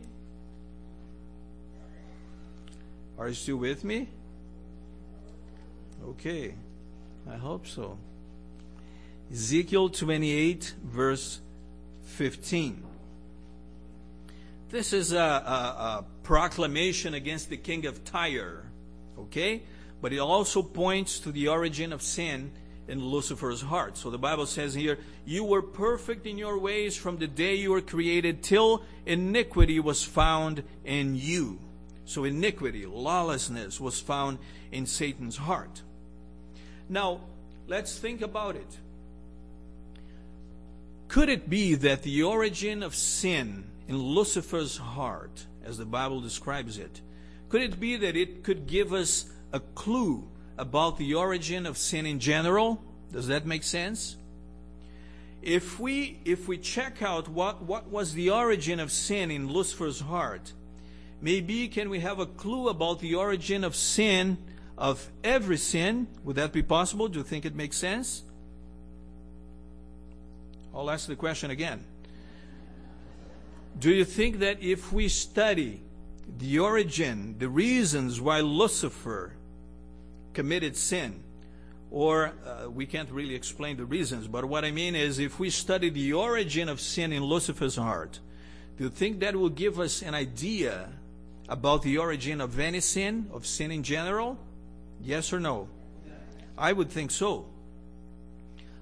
Are 3.18 3.28
you 3.28 3.34
still 3.34 3.56
with 3.56 3.84
me? 3.84 4.08
Okay, 6.04 6.54
I 7.30 7.36
hope 7.36 7.66
so. 7.66 7.98
Ezekiel 9.32 9.88
28, 9.88 10.74
verse 10.84 11.40
15. 12.04 12.82
This 14.70 14.92
is 14.92 15.12
a, 15.12 15.18
a, 15.18 15.20
a, 15.20 16.04
proclamation 16.24 17.14
against 17.14 17.48
the 17.48 17.56
king 17.56 17.86
of 17.86 18.04
Tyre, 18.04 18.64
okay? 19.18 19.62
But 20.04 20.12
it 20.12 20.18
also 20.18 20.62
points 20.62 21.18
to 21.20 21.32
the 21.32 21.48
origin 21.48 21.90
of 21.90 22.02
sin 22.02 22.50
in 22.88 23.02
Lucifer's 23.02 23.62
heart. 23.62 23.96
So 23.96 24.10
the 24.10 24.18
Bible 24.18 24.44
says 24.44 24.74
here, 24.74 24.98
You 25.24 25.44
were 25.44 25.62
perfect 25.62 26.26
in 26.26 26.36
your 26.36 26.58
ways 26.58 26.94
from 26.94 27.16
the 27.16 27.26
day 27.26 27.54
you 27.54 27.70
were 27.70 27.80
created 27.80 28.42
till 28.42 28.82
iniquity 29.06 29.80
was 29.80 30.04
found 30.04 30.62
in 30.84 31.16
you. 31.16 31.58
So 32.04 32.24
iniquity, 32.24 32.84
lawlessness 32.84 33.80
was 33.80 33.98
found 33.98 34.36
in 34.70 34.84
Satan's 34.84 35.38
heart. 35.38 35.80
Now, 36.86 37.20
let's 37.66 37.98
think 37.98 38.20
about 38.20 38.56
it. 38.56 38.78
Could 41.08 41.30
it 41.30 41.48
be 41.48 41.76
that 41.76 42.02
the 42.02 42.24
origin 42.24 42.82
of 42.82 42.94
sin 42.94 43.64
in 43.88 43.96
Lucifer's 43.96 44.76
heart, 44.76 45.46
as 45.64 45.78
the 45.78 45.86
Bible 45.86 46.20
describes 46.20 46.76
it, 46.76 47.00
could 47.48 47.62
it 47.62 47.80
be 47.80 47.96
that 47.96 48.16
it 48.16 48.44
could 48.44 48.66
give 48.66 48.92
us 48.92 49.30
a 49.54 49.60
clue 49.60 50.28
about 50.58 50.98
the 50.98 51.14
origin 51.14 51.64
of 51.64 51.78
sin 51.78 52.04
in 52.04 52.18
general? 52.18 52.82
Does 53.12 53.28
that 53.28 53.46
make 53.46 53.62
sense? 53.62 54.16
If 55.40 55.78
we 55.78 56.18
if 56.24 56.48
we 56.48 56.58
check 56.58 57.02
out 57.02 57.28
what, 57.28 57.62
what 57.62 57.88
was 57.88 58.14
the 58.14 58.30
origin 58.30 58.80
of 58.80 58.90
sin 58.90 59.30
in 59.30 59.48
Lucifer's 59.48 60.00
heart, 60.00 60.52
maybe 61.20 61.68
can 61.68 61.88
we 61.88 62.00
have 62.00 62.18
a 62.18 62.26
clue 62.26 62.68
about 62.68 63.00
the 63.00 63.14
origin 63.14 63.62
of 63.62 63.76
sin 63.76 64.38
of 64.76 65.08
every 65.22 65.56
sin. 65.56 66.08
Would 66.24 66.36
that 66.36 66.52
be 66.52 66.62
possible? 66.62 67.08
Do 67.08 67.18
you 67.18 67.24
think 67.24 67.44
it 67.44 67.54
makes 67.54 67.76
sense? 67.76 68.24
I'll 70.74 70.90
ask 70.90 71.06
the 71.06 71.16
question 71.16 71.50
again. 71.50 71.84
Do 73.78 73.92
you 73.92 74.04
think 74.04 74.38
that 74.40 74.60
if 74.60 74.92
we 74.92 75.08
study 75.08 75.80
the 76.38 76.58
origin, 76.58 77.36
the 77.38 77.48
reasons 77.48 78.20
why 78.20 78.40
Lucifer 78.40 79.34
committed 80.34 80.76
sin, 80.76 81.22
or 81.90 82.32
uh, 82.44 82.68
we 82.68 82.86
can't 82.86 83.10
really 83.10 83.34
explain 83.34 83.76
the 83.76 83.84
reasons, 83.84 84.26
but 84.26 84.44
what 84.44 84.64
I 84.64 84.70
mean 84.70 84.94
is 84.94 85.18
if 85.18 85.38
we 85.38 85.50
study 85.50 85.90
the 85.90 86.12
origin 86.12 86.68
of 86.68 86.80
sin 86.80 87.12
in 87.12 87.22
Lucifer's 87.22 87.76
heart, 87.76 88.20
do 88.76 88.84
you 88.84 88.90
think 88.90 89.20
that 89.20 89.36
will 89.36 89.48
give 89.48 89.78
us 89.78 90.02
an 90.02 90.14
idea 90.14 90.88
about 91.48 91.82
the 91.82 91.98
origin 91.98 92.40
of 92.40 92.58
any 92.58 92.80
sin, 92.80 93.28
of 93.32 93.46
sin 93.46 93.70
in 93.70 93.82
general? 93.82 94.36
Yes 95.00 95.32
or 95.32 95.40
no? 95.40 95.68
I 96.56 96.72
would 96.72 96.90
think 96.90 97.10
so. 97.10 97.46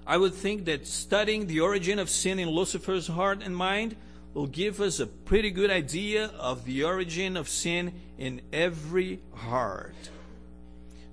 I 0.05 0.17
would 0.17 0.33
think 0.33 0.65
that 0.65 0.85
studying 0.85 1.47
the 1.47 1.61
origin 1.61 1.99
of 1.99 2.09
sin 2.09 2.39
in 2.39 2.49
Lucifer's 2.49 3.07
heart 3.07 3.41
and 3.43 3.55
mind 3.55 3.95
will 4.33 4.47
give 4.47 4.81
us 4.81 4.99
a 4.99 5.07
pretty 5.07 5.51
good 5.51 5.69
idea 5.69 6.31
of 6.39 6.65
the 6.65 6.83
origin 6.83 7.37
of 7.37 7.47
sin 7.47 7.93
in 8.17 8.41
every 8.51 9.19
heart. 9.33 9.95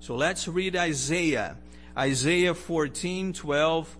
So 0.01 0.15
let's 0.15 0.47
read 0.47 0.75
Isaiah. 0.75 1.57
Isaiah 1.95 2.55
14, 2.55 3.33
12 3.33 3.97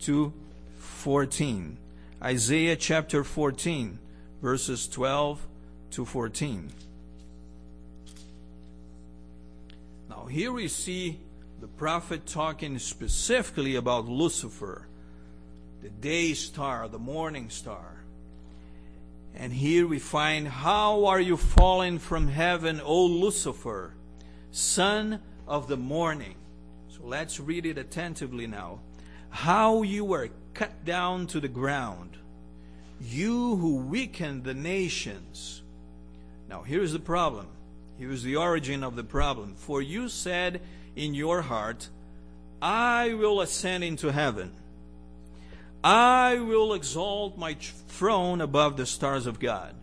to 0.00 0.32
14. 0.78 1.76
Isaiah 2.22 2.74
chapter 2.74 3.22
14, 3.22 3.98
verses 4.40 4.88
12 4.88 5.46
to 5.90 6.06
14. 6.06 6.72
Now, 10.08 10.24
here 10.24 10.52
we 10.52 10.68
see 10.68 11.20
the 11.60 11.68
prophet 11.68 12.24
talking 12.24 12.78
specifically 12.78 13.76
about 13.76 14.08
Lucifer, 14.08 14.86
the 15.82 15.90
day 15.90 16.32
star, 16.32 16.88
the 16.88 16.98
morning 16.98 17.50
star. 17.50 18.02
And 19.34 19.52
here 19.52 19.86
we 19.86 19.98
find, 19.98 20.48
How 20.48 21.04
are 21.04 21.20
you 21.20 21.36
fallen 21.36 21.98
from 21.98 22.28
heaven, 22.28 22.80
O 22.82 23.04
Lucifer, 23.04 23.92
son 24.50 25.20
of 25.52 25.68
the 25.68 25.76
morning? 25.76 26.34
So 26.88 27.00
let's 27.04 27.38
read 27.38 27.66
it 27.66 27.76
attentively 27.76 28.46
now. 28.46 28.80
How 29.28 29.82
you 29.82 30.02
were 30.02 30.30
cut 30.54 30.82
down 30.86 31.26
to 31.26 31.40
the 31.40 31.48
ground, 31.48 32.16
you 32.98 33.56
who 33.56 33.76
weakened 33.76 34.44
the 34.44 34.54
nations. 34.54 35.60
Now, 36.48 36.62
here's 36.62 36.94
the 36.94 36.98
problem 36.98 37.48
he 37.98 38.06
was 38.06 38.22
the 38.22 38.36
origin 38.36 38.82
of 38.82 38.96
the 38.96 39.04
problem. 39.04 39.54
For 39.54 39.82
you 39.82 40.08
said 40.08 40.62
in 40.96 41.12
your 41.12 41.42
heart, 41.42 41.90
I 42.62 43.12
will 43.12 43.42
ascend 43.42 43.84
into 43.84 44.10
heaven. 44.10 44.52
I 45.84 46.38
will 46.38 46.72
exalt 46.72 47.36
my 47.36 47.58
throne 47.88 48.40
above 48.40 48.78
the 48.78 48.86
stars 48.86 49.26
of 49.26 49.38
God. 49.38 49.74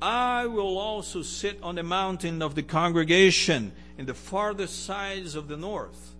I 0.00 0.46
will 0.46 0.78
also 0.78 1.20
sit 1.20 1.62
on 1.62 1.74
the 1.74 1.82
mountain 1.82 2.40
of 2.40 2.54
the 2.54 2.62
congregation 2.62 3.72
in 3.98 4.06
the 4.06 4.14
farthest 4.14 4.84
sides 4.84 5.34
of 5.34 5.48
the 5.48 5.56
north. 5.56 6.14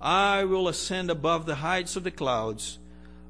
I 0.00 0.44
will 0.44 0.68
ascend 0.68 1.10
above 1.10 1.46
the 1.46 1.56
heights 1.56 1.96
of 1.96 2.04
the 2.04 2.10
clouds. 2.10 2.78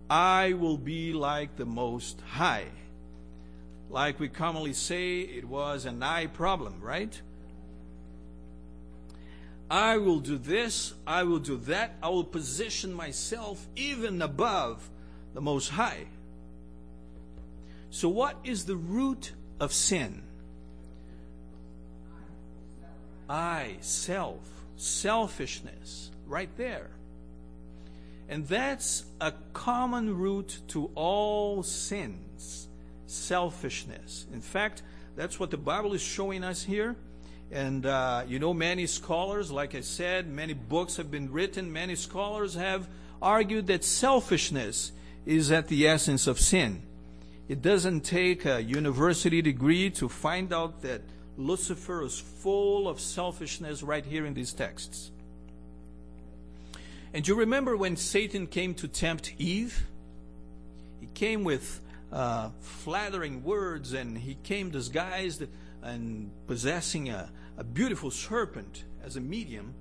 I 0.09 0.55
will 0.55 0.79
be 0.79 1.12
like 1.12 1.57
the 1.57 1.66
Most 1.66 2.21
High. 2.33 2.66
Like 3.90 4.18
we 4.18 4.29
commonly 4.29 4.73
say, 4.73 5.21
it 5.21 5.45
was 5.45 5.85
an 5.85 6.03
I 6.03 6.27
problem, 6.27 6.81
right? 6.81 7.21
I 9.71 9.97
will 9.99 10.21
do 10.21 10.37
this, 10.38 10.95
I 11.07 11.23
will 11.23 11.38
do 11.38 11.57
that, 11.57 11.97
I 12.03 12.09
will 12.11 12.25
position 12.25 12.92
myself 12.92 13.66
even 13.75 14.21
above 14.21 14.88
the 15.35 15.40
Most 15.40 15.71
High. 15.71 16.07
So, 17.90 18.09
what 18.09 18.37
is 18.45 18.64
the 18.64 18.77
root 18.77 19.33
of 19.61 19.73
sin? 19.73 20.23
I, 23.33 23.77
self, 23.81 24.40
selfishness, 24.77 26.11
right 26.27 26.51
there. 26.59 26.90
And 28.29 28.47
that's 28.47 29.05
a 29.23 29.33
common 29.55 30.18
root 30.18 30.61
to 30.68 30.90
all 30.95 31.62
sins 31.62 32.68
selfishness. 33.07 34.27
In 34.33 34.40
fact, 34.40 34.83
that's 35.16 35.40
what 35.40 35.51
the 35.51 35.57
Bible 35.57 35.95
is 35.95 36.03
showing 36.03 36.45
us 36.45 36.62
here. 36.62 36.95
And 37.51 37.87
uh, 37.87 38.25
you 38.27 38.38
know, 38.38 38.53
many 38.53 38.87
scholars, 38.87 39.51
like 39.51 39.75
I 39.75 39.81
said, 39.81 40.29
many 40.29 40.53
books 40.53 40.97
have 40.97 41.11
been 41.11 41.33
written, 41.33 41.73
many 41.73 41.97
scholars 41.97 42.55
have 42.55 42.87
argued 43.21 43.66
that 43.68 43.83
selfishness 43.83 44.92
is 45.25 45.51
at 45.51 45.68
the 45.68 45.87
essence 45.87 46.27
of 46.27 46.38
sin. 46.38 46.83
It 47.49 47.62
doesn't 47.62 48.03
take 48.03 48.45
a 48.45 48.62
university 48.62 49.40
degree 49.40 49.90
to 49.90 50.09
find 50.09 50.53
out 50.53 50.83
that 50.83 51.03
Lucifer 51.37 52.03
is 52.03 52.18
full 52.18 52.88
of 52.88 53.01
selfishness 53.01 53.83
right 53.83 54.05
here 54.05 54.27
in 54.27 54.35
these 54.35 54.53
texts. 54.53 55.11
And 57.14 57.27
you 57.27 57.35
remember 57.35 57.77
when 57.77 57.97
Satan 57.97 58.47
came 58.47 58.75
to 58.75 58.88
tempt 58.88 59.35
Eve? 59.38 59.87
He 61.01 61.09
came 61.14 61.45
with 61.45 61.81
uh, 62.11 62.51
flattering 62.61 63.42
words 63.42 63.92
and 63.92 64.16
he 64.16 64.37
came 64.42 64.71
disguised 64.71 65.45
and 65.83 66.31
possessing 66.47 67.09
a, 67.09 67.31
a 67.57 67.64
beautiful 67.64 68.11
serpent 68.11 68.85
as 69.05 69.16
a 69.16 69.21
medium. 69.21 69.75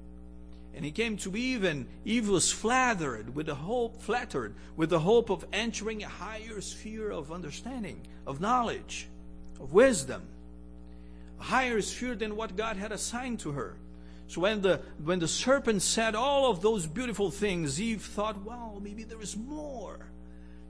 And 0.74 0.86
he 0.86 0.92
came 0.92 1.18
to 1.18 1.36
Eve, 1.36 1.66
and 1.66 1.86
Eve 2.06 2.30
was 2.30 2.50
flattered 2.50 3.36
with 3.36 3.48
the 3.48 3.56
hope, 3.56 4.02
flattered 4.02 4.56
with 4.78 4.90
the 4.90 5.00
hope 5.00 5.30
of 5.30 5.46
entering 5.52 6.02
a 6.02 6.08
higher 6.08 6.62
sphere 6.62 7.12
of 7.12 7.30
understanding, 7.30 8.00
of 8.26 8.40
knowledge, 8.40 9.10
of 9.60 9.74
wisdom, 9.74 10.24
higher 11.42 11.82
sphere 11.82 12.16
than 12.16 12.36
what 12.36 12.56
God 12.56 12.78
had 12.78 12.92
assigned 12.92 13.40
to 13.42 13.52
her. 13.52 13.76
So 14.28 14.42
when 14.42 14.62
the 14.62 14.80
when 15.04 15.20
the 15.20 15.28
serpent 15.28 15.82
said 15.82 16.16
all 16.16 16.50
of 16.50 16.62
those 16.62 16.88
beautiful 16.88 17.32
things, 17.32 17.82
Eve 17.82 18.02
thought, 18.02 18.42
"Wow, 18.44 18.80
maybe 18.82 19.04
there 19.04 19.22
is 19.22 19.36
more. 19.36 20.12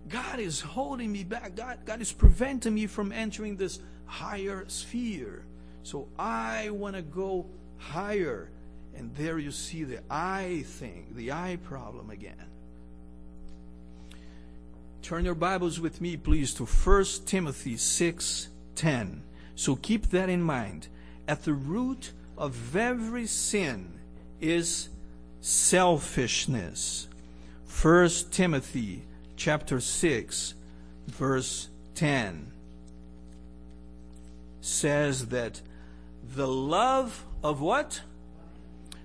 God 0.07 0.39
is 0.39 0.61
holding 0.61 1.11
me 1.11 1.23
back. 1.23 1.55
God, 1.55 1.79
God 1.85 2.01
is 2.01 2.11
preventing 2.11 2.73
me 2.73 2.87
from 2.87 3.11
entering 3.11 3.57
this 3.57 3.79
higher 4.05 4.65
sphere. 4.67 5.45
So 5.83 6.07
I 6.17 6.71
want 6.71 6.95
to 6.95 7.03
go 7.03 7.45
higher." 7.77 8.49
And 8.95 9.15
there 9.15 9.37
you 9.37 9.51
see 9.51 9.83
the 9.83 10.01
I 10.09 10.63
thing, 10.65 11.13
the 11.15 11.31
I 11.31 11.57
problem 11.63 12.09
again. 12.09 12.35
Turn 15.01 15.23
your 15.25 15.35
Bibles 15.35 15.79
with 15.79 16.01
me, 16.01 16.17
please, 16.17 16.53
to 16.55 16.65
1 16.65 17.25
Timothy 17.25 17.77
6:10. 17.77 19.23
So 19.61 19.75
keep 19.75 20.09
that 20.09 20.27
in 20.27 20.41
mind. 20.41 20.87
At 21.27 21.43
the 21.43 21.53
root 21.53 22.13
of 22.35 22.75
every 22.75 23.27
sin 23.27 23.93
is 24.39 24.89
selfishness. 25.39 27.07
1 27.79 28.09
Timothy 28.31 29.03
chapter 29.35 29.79
6 29.79 30.55
verse 31.05 31.69
10 31.93 32.51
says 34.61 35.27
that 35.27 35.61
the 36.35 36.47
love 36.47 37.23
of 37.43 37.61
what? 37.61 38.01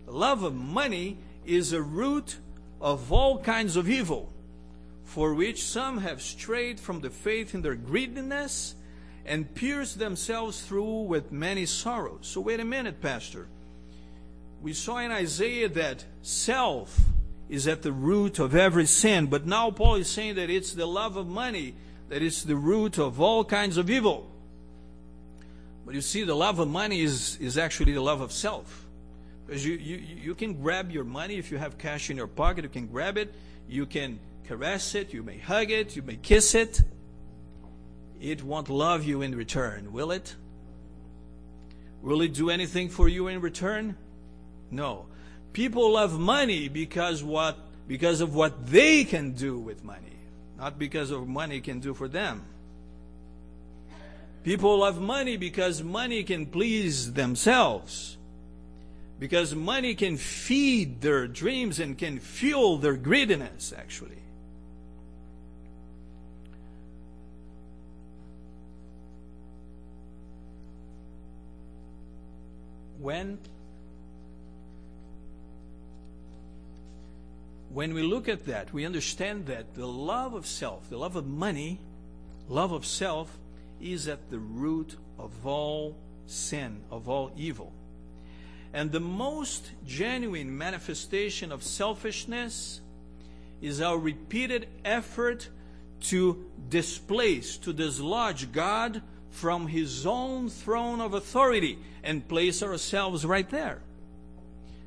The 0.07 0.13
love 0.13 0.43
of 0.43 0.55
money 0.55 1.19
is 1.45 1.75
a 1.75 1.83
root 1.83 2.39
of 2.81 3.13
all 3.13 3.41
kinds 3.41 3.77
of 3.77 3.91
evil, 3.91 4.33
for 5.05 5.35
which 5.35 5.63
some 5.63 5.99
have 5.99 6.23
strayed 6.23 6.81
from 6.81 7.01
the 7.01 7.11
faith 7.11 7.55
in 7.55 7.61
their 7.61 7.75
greediness 7.75 8.75
and 9.27 9.53
pierced 9.55 9.99
themselves 9.99 10.63
through 10.63 11.03
with 11.03 11.33
many 11.33 11.67
sorrows. 11.67 12.21
So, 12.23 12.41
wait 12.41 12.61
a 12.61 12.65
minute, 12.65 13.01
Pastor. 13.01 13.49
We 14.63 14.73
saw 14.73 14.99
in 14.99 15.11
Isaiah 15.11 15.69
that 15.71 16.05
self 16.23 16.99
is 17.49 17.69
at 17.69 17.83
the 17.83 17.93
root 17.93 18.39
of 18.39 18.55
every 18.55 18.87
sin, 18.87 19.27
but 19.27 19.47
now 19.47 19.71
Paul 19.71 19.97
is 19.97 20.09
saying 20.09 20.37
that 20.37 20.51
it's 20.51 20.73
the 20.73 20.87
love 20.87 21.17
of 21.17 21.27
money 21.27 21.75
that 22.09 22.23
is 22.23 22.45
the 22.45 22.57
root 22.57 22.99
of 22.99 23.21
all 23.21 23.45
kinds 23.45 23.77
of 23.77 23.91
evil. 23.91 24.31
But 25.85 25.95
you 25.95 26.01
see, 26.01 26.25
the 26.25 26.35
love 26.35 26.59
of 26.59 26.69
money 26.69 27.01
is, 27.01 27.37
is 27.41 27.59
actually 27.59 27.93
the 27.93 28.03
love 28.03 28.21
of 28.21 28.33
self. 28.33 28.87
Because 29.47 29.65
you, 29.65 29.75
you, 29.75 29.97
you 29.97 30.35
can 30.35 30.61
grab 30.61 30.91
your 30.91 31.05
money 31.05 31.37
if 31.37 31.53
you 31.53 31.59
have 31.59 31.79
cash 31.79 32.11
in 32.11 32.17
your 32.17 32.27
pocket, 32.27 32.65
you 32.65 32.71
can 32.71 32.87
grab 32.87 33.17
it, 33.17 33.33
you 33.69 33.87
can 33.87 34.19
caress 34.49 34.95
it, 34.97 35.13
you 35.13 35.23
may 35.23 35.39
hug 35.39 35.71
it, 35.71 35.95
you 35.95 36.03
may 36.03 36.17
kiss 36.17 36.55
it. 36.55 36.83
It 38.21 38.43
won't 38.43 38.69
love 38.69 39.05
you 39.05 39.23
in 39.23 39.35
return, 39.35 39.93
will 39.93 40.11
it? 40.11 40.35
Will 42.03 42.23
it 42.23 42.35
do 42.35 42.51
anything 42.51 42.89
for 42.89 43.09
you 43.09 43.29
in 43.29 43.41
return? 43.41 43.97
No. 44.71 45.07
People 45.53 45.93
love 45.93 46.19
money 46.19 46.69
because 46.69 47.23
what 47.23 47.59
because 47.89 48.21
of 48.21 48.35
what 48.35 48.67
they 48.67 49.05
can 49.05 49.33
do 49.33 49.59
with 49.59 49.85
money, 49.85 50.19
not 50.59 50.79
because 50.79 51.11
of 51.11 51.29
money 51.29 51.61
can 51.61 51.79
do 51.81 51.95
for 51.95 52.09
them. 52.09 52.45
People 54.43 54.79
love 54.79 55.01
money 55.01 55.37
because 55.37 55.83
money 55.83 56.23
can 56.23 56.47
please 56.47 57.13
themselves. 57.13 58.17
Because 59.19 59.55
money 59.55 59.95
can 59.95 60.17
feed 60.17 61.01
their 61.01 61.27
dreams 61.27 61.81
and 61.81 61.97
can 61.97 62.19
fuel 62.19 62.77
their 62.77 62.97
greediness, 62.97 63.73
actually. 63.77 64.23
When 73.07 73.39
when 77.69 77.95
we 77.95 78.03
look 78.03 78.29
at 78.29 78.47
that, 78.47 78.73
we 78.73 78.85
understand 78.85 79.47
that 79.47 79.77
the 79.77 79.87
love 79.87 80.35
of 80.35 80.45
self, 80.45 80.91
the 80.91 80.97
love 80.97 81.15
of 81.15 81.25
money, 81.25 81.79
love 82.49 82.73
of 82.73 82.85
self, 82.85 83.39
is 83.81 84.09
at 84.09 84.29
the 84.29 84.41
root 84.41 84.97
of 85.21 85.47
all 85.47 85.97
sin, 86.27 86.81
of 86.91 87.09
all 87.09 87.31
evil. 87.37 87.73
And 88.73 88.91
the 88.91 88.99
most 88.99 89.71
genuine 89.87 90.59
manifestation 90.59 91.53
of 91.53 91.63
selfishness 91.63 92.81
is 93.63 93.81
our 93.81 93.97
repeated 93.97 94.67
effort 94.85 95.49
to 96.11 96.45
displace, 96.69 97.57
to 97.59 97.73
dislodge 97.73 98.51
God 98.51 99.01
from 99.37 99.67
His 99.69 100.07
own 100.07 100.49
throne 100.49 101.01
of 101.01 101.15
authority 101.15 101.79
and 102.03 102.27
place 102.27 102.63
ourselves 102.63 103.25
right 103.25 103.49
there. 103.51 103.81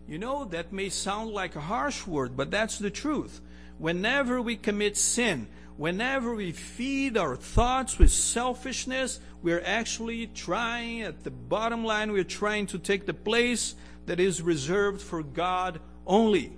You 0.07 0.17
know, 0.17 0.45
that 0.45 0.73
may 0.73 0.89
sound 0.89 1.31
like 1.31 1.55
a 1.55 1.62
harsh 1.62 2.07
word, 2.07 2.35
but 2.35 2.49
that's 2.49 2.79
the 2.79 2.89
truth. 2.89 3.41
Whenever 3.77 4.41
we 4.41 4.55
commit 4.55 4.97
sin, 4.97 5.47
whenever 5.77 6.33
we 6.33 6.51
feed 6.51 7.15
our 7.15 7.35
thoughts 7.35 7.99
with 7.99 8.12
selfishness, 8.12 9.19
we're 9.43 9.62
actually 9.63 10.25
trying, 10.27 11.03
at 11.03 11.23
the 11.23 11.31
bottom 11.31 11.85
line, 11.85 12.12
we're 12.12 12.23
trying 12.23 12.65
to 12.67 12.79
take 12.79 13.05
the 13.05 13.13
place 13.13 13.75
that 14.07 14.19
is 14.19 14.41
reserved 14.41 14.99
for 14.99 15.21
God 15.21 15.79
only. 16.07 16.51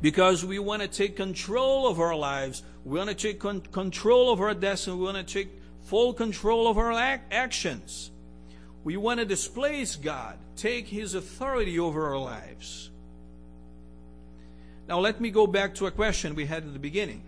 Because 0.00 0.44
we 0.44 0.60
want 0.60 0.82
to 0.82 0.88
take 0.88 1.16
control 1.16 1.88
of 1.88 1.98
our 1.98 2.14
lives, 2.14 2.62
we 2.84 2.98
want 2.98 3.10
to 3.10 3.16
take 3.16 3.40
con- 3.40 3.60
control 3.60 4.32
of 4.32 4.40
our 4.40 4.54
destiny, 4.54 4.96
we 4.96 5.04
want 5.04 5.16
to 5.16 5.24
take 5.24 5.48
full 5.84 6.12
control 6.12 6.66
of 6.66 6.78
our 6.78 6.92
ac- 6.92 7.22
actions. 7.30 8.10
We 8.82 8.96
want 8.96 9.20
to 9.20 9.26
displace 9.26 9.96
God, 9.96 10.36
take 10.56 10.88
His 10.88 11.14
authority 11.14 11.78
over 11.78 12.06
our 12.06 12.18
lives. 12.18 12.90
Now, 14.88 15.00
let 15.00 15.20
me 15.20 15.30
go 15.30 15.46
back 15.46 15.74
to 15.76 15.86
a 15.86 15.90
question 15.90 16.34
we 16.34 16.46
had 16.46 16.64
at 16.64 16.72
the 16.72 16.78
beginning. 16.78 17.22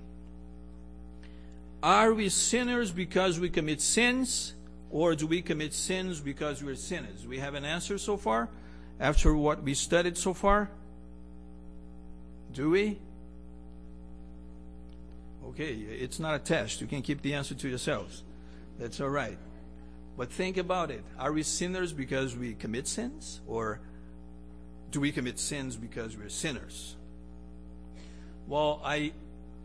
Are 1.83 2.13
we 2.13 2.29
sinners 2.29 2.91
because 2.91 3.39
we 3.41 3.49
commit 3.49 3.81
sins, 3.81 4.55
or 4.91 5.15
do 5.15 5.27
we 5.27 5.41
commit 5.41 5.73
sins 5.73 6.21
because 6.21 6.63
we're 6.63 6.75
sinners? 6.75 7.27
We 7.27 7.39
have 7.39 7.55
an 7.55 7.65
answer 7.65 7.97
so 7.97 8.17
far 8.17 8.51
after 8.99 9.35
what 9.35 9.63
we 9.63 9.75
studied 9.75 10.19
so 10.19 10.35
far? 10.35 10.71
Do 12.53 12.71
we? 12.71 12.99
Okay, 15.49 15.73
it's 15.73 16.19
not 16.19 16.35
a 16.35 16.39
test. 16.39 16.81
You 16.81 16.87
can 16.87 17.03
keep 17.03 17.23
the 17.23 17.35
answer 17.35 17.55
to 17.55 17.69
yourselves. 17.69 18.25
That's 18.79 19.01
all 19.01 19.09
right. 19.09 19.39
But 20.17 20.31
think 20.31 20.57
about 20.57 20.91
it. 20.91 21.05
Are 21.19 21.33
we 21.33 21.43
sinners 21.43 21.93
because 21.93 22.37
we 22.37 22.55
commit 22.55 22.87
sins? 22.87 23.41
Or 23.47 23.81
do 24.91 25.01
we 25.01 25.13
commit 25.13 25.39
sins 25.39 25.77
because 25.77 26.17
we're 26.17 26.29
sinners? 26.29 26.97
Well, 28.47 28.81
I, 28.85 29.13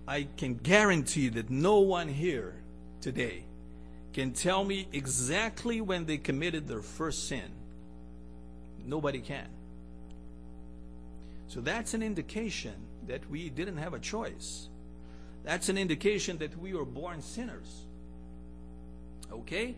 I 0.08 0.28
can 0.38 0.56
guarantee 0.56 1.30
that 1.30 1.50
no 1.50 1.80
one 1.80 2.08
here 2.08 2.56
today 3.00 3.45
can 4.13 4.34
tell 4.34 4.63
me 4.63 4.88
exactly 4.91 5.80
when 5.80 6.06
they 6.06 6.17
committed 6.17 6.67
their 6.67 6.82
first 6.82 7.28
sin. 7.28 7.52
Nobody 8.86 9.19
can. 9.19 9.47
So 11.47 11.62
that's 11.62 11.93
an 11.93 12.02
indication 12.02 12.74
that 13.08 13.30
we 13.30 13.50
didn't 13.50 13.78
have 13.78 13.93
a 13.93 14.00
choice. 14.00 14.69
That's 15.43 15.69
an 15.69 15.78
indication 15.78 16.38
that 16.39 16.58
we 16.58 16.74
were 16.74 16.86
born 16.86 17.21
sinners. 17.21 17.86
Okay? 19.32 19.76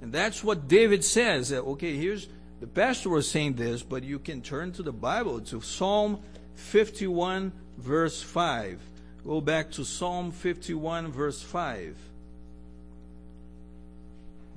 And 0.00 0.12
that's 0.12 0.44
what 0.44 0.68
David 0.68 1.04
says. 1.04 1.52
Okay, 1.52 1.96
here's 1.96 2.28
the 2.60 2.66
pastor 2.66 3.10
was 3.10 3.30
saying 3.30 3.54
this, 3.54 3.82
but 3.82 4.02
you 4.02 4.18
can 4.18 4.40
turn 4.40 4.72
to 4.72 4.82
the 4.82 4.92
Bible 4.92 5.40
to 5.40 5.60
Psalm 5.60 6.20
51, 6.54 7.52
verse 7.78 8.22
5. 8.22 8.80
Go 9.26 9.40
back 9.40 9.72
to 9.72 9.84
Psalm 9.84 10.32
51, 10.32 11.12
verse 11.12 11.42
5. 11.42 11.96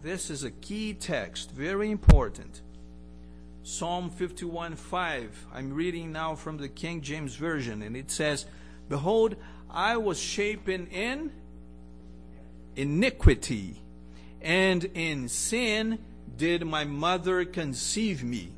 This 0.02 0.30
is 0.30 0.46
a 0.46 0.52
key 0.52 0.94
text, 0.94 1.52
very 1.52 1.92
important. 1.92 2.62
Psalm 3.64 4.10
51, 4.10 4.76
5. 4.76 5.48
I'm 5.54 5.74
reading 5.74 6.14
now 6.14 6.36
from 6.36 6.58
the 6.58 6.70
King 6.70 7.02
James 7.02 7.36
Version, 7.36 7.82
and 7.82 7.98
it 7.98 8.10
says, 8.10 8.46
Behold, 8.88 9.36
I 9.70 9.98
was 9.98 10.20
shapen 10.20 10.88
in 10.88 11.32
iniquity, 12.78 13.82
and 14.42 14.84
in 14.84 15.30
sin 15.30 16.00
did 16.38 16.66
my 16.66 16.86
mother 16.86 17.46
conceive 17.46 18.24
me? 18.24 18.52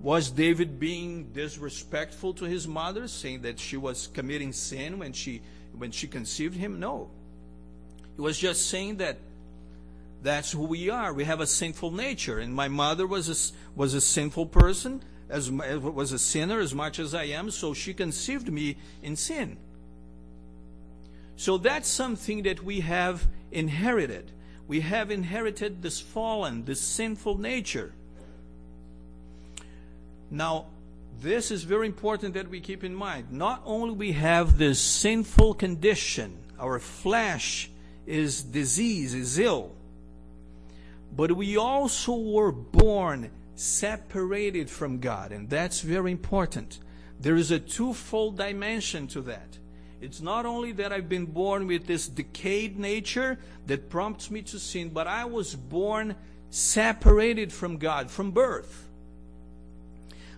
Was 0.00 0.30
David 0.30 0.78
being 0.78 1.32
disrespectful 1.32 2.34
to 2.34 2.44
his 2.44 2.68
mother, 2.68 3.08
saying 3.08 3.42
that 3.42 3.58
she 3.58 3.76
was 3.76 4.06
committing 4.06 4.52
sin 4.52 4.98
when 4.98 5.12
she 5.12 5.42
when 5.76 5.90
she 5.90 6.06
conceived 6.06 6.54
him? 6.54 6.78
No. 6.78 7.10
He 8.14 8.22
was 8.22 8.38
just 8.38 8.68
saying 8.68 8.98
that 8.98 9.18
that's 10.22 10.52
who 10.52 10.64
we 10.64 10.90
are. 10.90 11.12
We 11.12 11.24
have 11.24 11.40
a 11.40 11.46
sinful 11.46 11.92
nature, 11.92 12.38
and 12.38 12.54
my 12.54 12.68
mother 12.68 13.06
was 13.06 13.28
a, 13.28 13.76
was 13.76 13.94
a 13.94 14.00
sinful 14.00 14.46
person, 14.46 15.02
as 15.28 15.50
was 15.50 16.12
a 16.12 16.18
sinner 16.18 16.60
as 16.60 16.74
much 16.74 16.98
as 16.98 17.14
I 17.14 17.24
am. 17.24 17.50
So 17.50 17.74
she 17.74 17.94
conceived 17.94 18.52
me 18.52 18.76
in 19.02 19.16
sin. 19.16 19.56
So 21.36 21.58
that's 21.58 21.88
something 21.88 22.42
that 22.42 22.64
we 22.64 22.80
have 22.80 23.26
inherited 23.52 24.32
we 24.68 24.80
have 24.80 25.10
inherited 25.10 25.82
this 25.82 25.98
fallen, 25.98 26.66
this 26.66 26.80
sinful 26.80 27.38
nature. 27.38 27.94
Now, 30.30 30.66
this 31.20 31.50
is 31.50 31.64
very 31.64 31.86
important 31.86 32.34
that 32.34 32.48
we 32.48 32.60
keep 32.60 32.84
in 32.84 32.94
mind. 32.94 33.32
Not 33.32 33.62
only 33.64 33.94
we 33.94 34.12
have 34.12 34.58
this 34.58 34.78
sinful 34.78 35.54
condition, 35.54 36.38
our 36.60 36.78
flesh 36.78 37.70
is 38.06 38.42
disease, 38.42 39.14
is 39.14 39.38
ill, 39.38 39.72
but 41.16 41.32
we 41.32 41.56
also 41.56 42.14
were 42.14 42.52
born 42.52 43.30
separated 43.54 44.70
from 44.70 45.00
God, 45.00 45.32
and 45.32 45.48
that's 45.48 45.80
very 45.80 46.12
important. 46.12 46.78
There 47.18 47.36
is 47.36 47.50
a 47.50 47.58
twofold 47.58 48.36
dimension 48.36 49.08
to 49.08 49.22
that. 49.22 49.58
It's 50.00 50.20
not 50.20 50.46
only 50.46 50.72
that 50.72 50.92
I've 50.92 51.08
been 51.08 51.26
born 51.26 51.66
with 51.66 51.86
this 51.86 52.08
decayed 52.08 52.78
nature 52.78 53.38
that 53.66 53.90
prompts 53.90 54.30
me 54.30 54.42
to 54.42 54.58
sin, 54.58 54.90
but 54.90 55.06
I 55.06 55.24
was 55.24 55.54
born 55.54 56.14
separated 56.50 57.52
from 57.52 57.78
God 57.78 58.10
from 58.10 58.30
birth. 58.30 58.88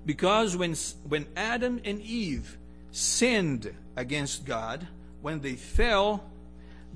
Because 0.07 0.57
when, 0.57 0.75
when 1.09 1.27
Adam 1.37 1.81
and 1.85 2.01
Eve 2.01 2.57
sinned 2.91 3.75
against 3.97 4.47
God, 4.47 4.87
when 5.21 5.41
they 5.41 5.55
fell, 5.55 6.25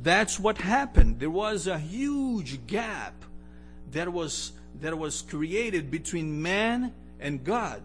that's 0.03 0.41
what 0.41 0.59
happened. 0.59 1.21
There 1.21 1.31
was 1.31 1.67
a 1.67 1.79
huge 1.79 2.67
gap 2.67 3.13
that 3.93 4.11
was, 4.11 4.53
that 4.81 4.97
was 4.97 5.23
created 5.23 5.91
between 5.91 6.41
man 6.41 6.93
and 7.21 7.45
God. 7.45 7.83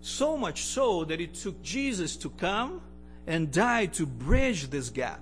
So 0.00 0.36
much 0.36 0.64
so 0.64 1.04
that 1.04 1.20
it 1.20 1.34
took 1.34 1.62
Jesus 1.62 2.16
to 2.16 2.30
come 2.30 2.80
and 3.28 3.52
died 3.52 3.92
to 3.92 4.06
bridge 4.06 4.70
this 4.70 4.88
gap, 4.88 5.20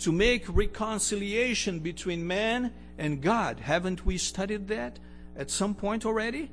to 0.00 0.10
make 0.10 0.44
reconciliation 0.48 1.78
between 1.78 2.26
man 2.26 2.72
and 2.98 3.22
God. 3.22 3.60
Haven't 3.60 4.04
we 4.04 4.18
studied 4.18 4.66
that 4.68 4.98
at 5.36 5.52
some 5.52 5.72
point 5.72 6.04
already? 6.04 6.50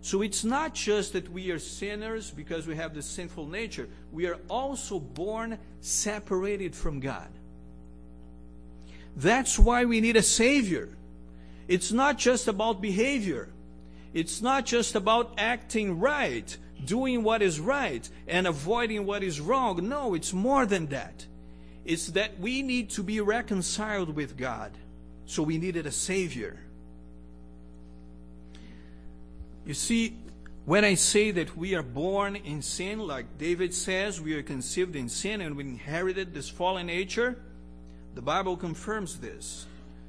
So 0.00 0.22
it's 0.22 0.44
not 0.44 0.74
just 0.74 1.12
that 1.14 1.28
we 1.28 1.50
are 1.50 1.58
sinners 1.58 2.30
because 2.30 2.68
we 2.68 2.76
have 2.76 2.94
the 2.94 3.02
sinful 3.02 3.48
nature, 3.48 3.88
we 4.12 4.26
are 4.26 4.38
also 4.48 5.00
born 5.00 5.58
separated 5.80 6.72
from 6.72 7.00
God. 7.00 7.28
That's 9.16 9.58
why 9.58 9.86
we 9.86 10.00
need 10.00 10.16
a 10.16 10.22
Savior. 10.22 10.88
It's 11.66 11.90
not 11.90 12.16
just 12.16 12.46
about 12.46 12.80
behavior. 12.80 13.48
It's 14.14 14.40
not 14.40 14.66
just 14.66 14.94
about 14.94 15.34
acting 15.36 15.98
right 15.98 16.56
doing 16.84 17.22
what 17.22 17.42
is 17.42 17.60
right 17.60 18.08
and 18.26 18.46
avoiding 18.46 19.06
what 19.06 19.22
is 19.22 19.40
wrong. 19.40 19.88
No, 19.88 20.14
it's 20.14 20.32
more 20.32 20.66
than 20.66 20.86
that. 20.86 21.26
It's 21.84 22.08
that 22.08 22.38
we 22.38 22.62
need 22.62 22.90
to 22.90 23.02
be 23.02 23.20
reconciled 23.20 24.14
with 24.14 24.36
God. 24.36 24.72
So 25.26 25.42
we 25.42 25.58
needed 25.58 25.86
a 25.86 25.90
Savior. 25.90 26.58
You 29.66 29.74
see, 29.74 30.16
when 30.64 30.84
I 30.84 30.94
say 30.94 31.30
that 31.30 31.56
we 31.56 31.74
are 31.74 31.82
born 31.82 32.36
in 32.36 32.62
sin, 32.62 32.98
like 32.98 33.38
David 33.38 33.74
says, 33.74 34.20
we 34.20 34.34
are 34.34 34.42
conceived 34.42 34.96
in 34.96 35.08
sin 35.08 35.40
and 35.40 35.56
we 35.56 35.64
inherited 35.64 36.34
this 36.34 36.48
fallen 36.48 36.86
nature, 36.86 37.38
the 38.14 38.22
Bible 38.22 38.56
confirms 38.56 39.18
this. 39.18 39.66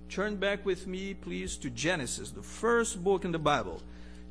Turn 0.09 0.37
back 0.37 0.65
with 0.65 0.87
me, 0.87 1.13
please, 1.13 1.55
to 1.57 1.69
Genesis, 1.69 2.31
the 2.31 2.41
first 2.41 3.03
book 3.03 3.23
in 3.23 3.31
the 3.31 3.39
Bible. 3.39 3.81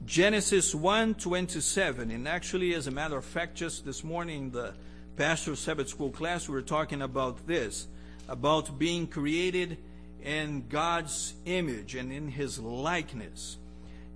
Genesis 0.07 0.75
1:27, 0.75 2.11
and 2.11 2.27
actually, 2.27 2.75
as 2.75 2.87
a 2.87 2.91
matter 2.91 3.17
of 3.17 3.25
fact, 3.25 3.57
just 3.57 3.85
this 3.85 4.03
morning 4.03 4.51
the 4.51 4.75
pastor 5.17 5.57
Sabbath 5.57 5.89
school 5.89 6.11
class 6.11 6.49
we 6.49 6.55
were 6.55 6.63
talking 6.63 7.03
about 7.03 7.47
this, 7.47 7.89
about 8.29 8.79
being 8.79 9.07
created 9.07 9.77
in 10.23 10.67
God's 10.69 11.35
image 11.45 11.95
and 11.95 12.13
in 12.13 12.29
His 12.29 12.59
likeness. 12.59 13.59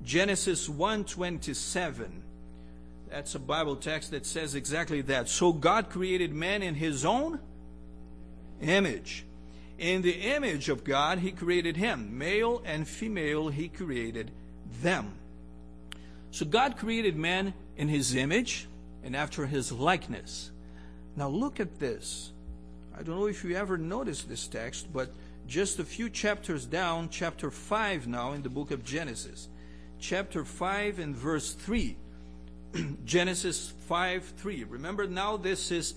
Genesis 0.04 0.68
1:27. 0.68 2.22
That's 3.10 3.34
a 3.34 3.38
Bible 3.38 3.76
text 3.76 4.12
that 4.12 4.24
says 4.24 4.54
exactly 4.54 5.02
that. 5.02 5.28
So 5.28 5.52
God 5.52 5.90
created 5.90 6.32
man 6.32 6.62
in 6.62 6.74
His 6.76 7.04
own 7.04 7.40
image. 8.62 9.26
In 9.78 10.02
the 10.02 10.12
image 10.12 10.68
of 10.68 10.84
God, 10.84 11.18
He 11.18 11.32
created 11.32 11.76
him. 11.76 12.16
Male 12.16 12.62
and 12.64 12.88
female, 12.88 13.48
He 13.48 13.68
created 13.68 14.30
them. 14.80 15.12
So 16.32 16.46
God 16.46 16.78
created 16.78 17.14
man 17.14 17.52
in 17.76 17.88
his 17.88 18.14
image 18.14 18.66
and 19.04 19.14
after 19.14 19.46
his 19.46 19.70
likeness. 19.70 20.50
Now 21.14 21.28
look 21.28 21.60
at 21.60 21.78
this. 21.78 22.32
I 22.98 23.02
don't 23.02 23.18
know 23.18 23.26
if 23.26 23.44
you 23.44 23.54
ever 23.54 23.76
noticed 23.76 24.30
this 24.30 24.48
text, 24.48 24.90
but 24.94 25.12
just 25.46 25.78
a 25.78 25.84
few 25.84 26.08
chapters 26.08 26.64
down, 26.64 27.10
chapter 27.10 27.50
5 27.50 28.08
now 28.08 28.32
in 28.32 28.42
the 28.42 28.48
book 28.48 28.70
of 28.70 28.82
Genesis. 28.82 29.48
Chapter 30.00 30.42
5 30.42 31.00
and 31.00 31.14
verse 31.14 31.52
3. 31.52 31.96
Genesis 33.04 33.74
5 33.86 34.24
3. 34.24 34.64
Remember 34.64 35.06
now, 35.06 35.36
this 35.36 35.70
is 35.70 35.94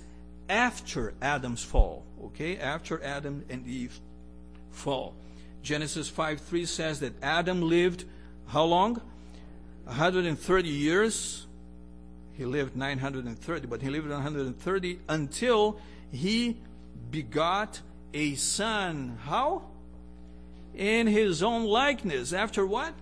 after 0.50 1.14
Adam's 1.22 1.64
fall. 1.64 2.04
Okay? 2.26 2.58
After 2.58 3.02
Adam 3.02 3.46
and 3.50 3.66
Eve 3.66 3.98
fall. 4.72 5.16
Genesis 5.64 6.10
5 6.10 6.42
3 6.42 6.66
says 6.66 7.00
that 7.00 7.14
Adam 7.24 7.62
lived 7.62 8.04
how 8.48 8.66
long? 8.66 9.02
130 9.86 10.70
years. 10.70 11.48
He 12.34 12.46
lived 12.46 12.76
930, 12.76 13.68
but 13.68 13.82
he 13.82 13.90
lived 13.90 14.10
130 14.10 15.00
until 15.08 15.80
he 16.12 16.58
begot 17.12 17.82
a 18.14 18.36
son. 18.36 19.18
How? 19.24 19.64
In 20.76 21.08
his 21.08 21.42
own 21.42 21.66
likeness. 21.66 22.34
After 22.34 22.66
what? 22.66 22.94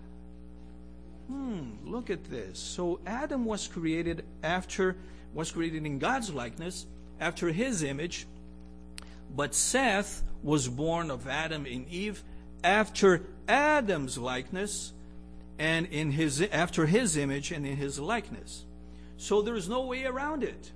Hmm, 1.28 1.72
look 1.86 2.10
at 2.10 2.26
this. 2.26 2.60
So 2.60 3.00
Adam 3.06 3.46
was 3.46 3.68
created 3.68 4.24
after, 4.44 4.98
was 5.34 5.52
created 5.52 5.86
in 5.86 5.98
God's 5.98 6.32
likeness, 6.32 6.86
after 7.20 7.48
his 7.48 7.82
image. 7.82 8.28
But 9.36 9.56
Seth 9.56 10.22
was 10.44 10.68
born 10.68 11.10
of 11.10 11.28
Adam 11.28 11.66
and 11.66 11.88
Eve 11.90 12.22
after 12.64 13.24
Adam's 13.48 14.18
likeness 14.18 14.94
and 15.60 15.86
in 15.88 16.12
his 16.12 16.42
after 16.42 16.86
his 16.86 17.18
image 17.18 17.52
and 17.52 17.66
in 17.66 17.78
his 17.78 18.00
likeness. 18.00 18.66
So 19.18 19.42
there's 19.42 19.70
no 19.70 19.86
way 19.86 20.06
around 20.06 20.44
it. 20.44 20.72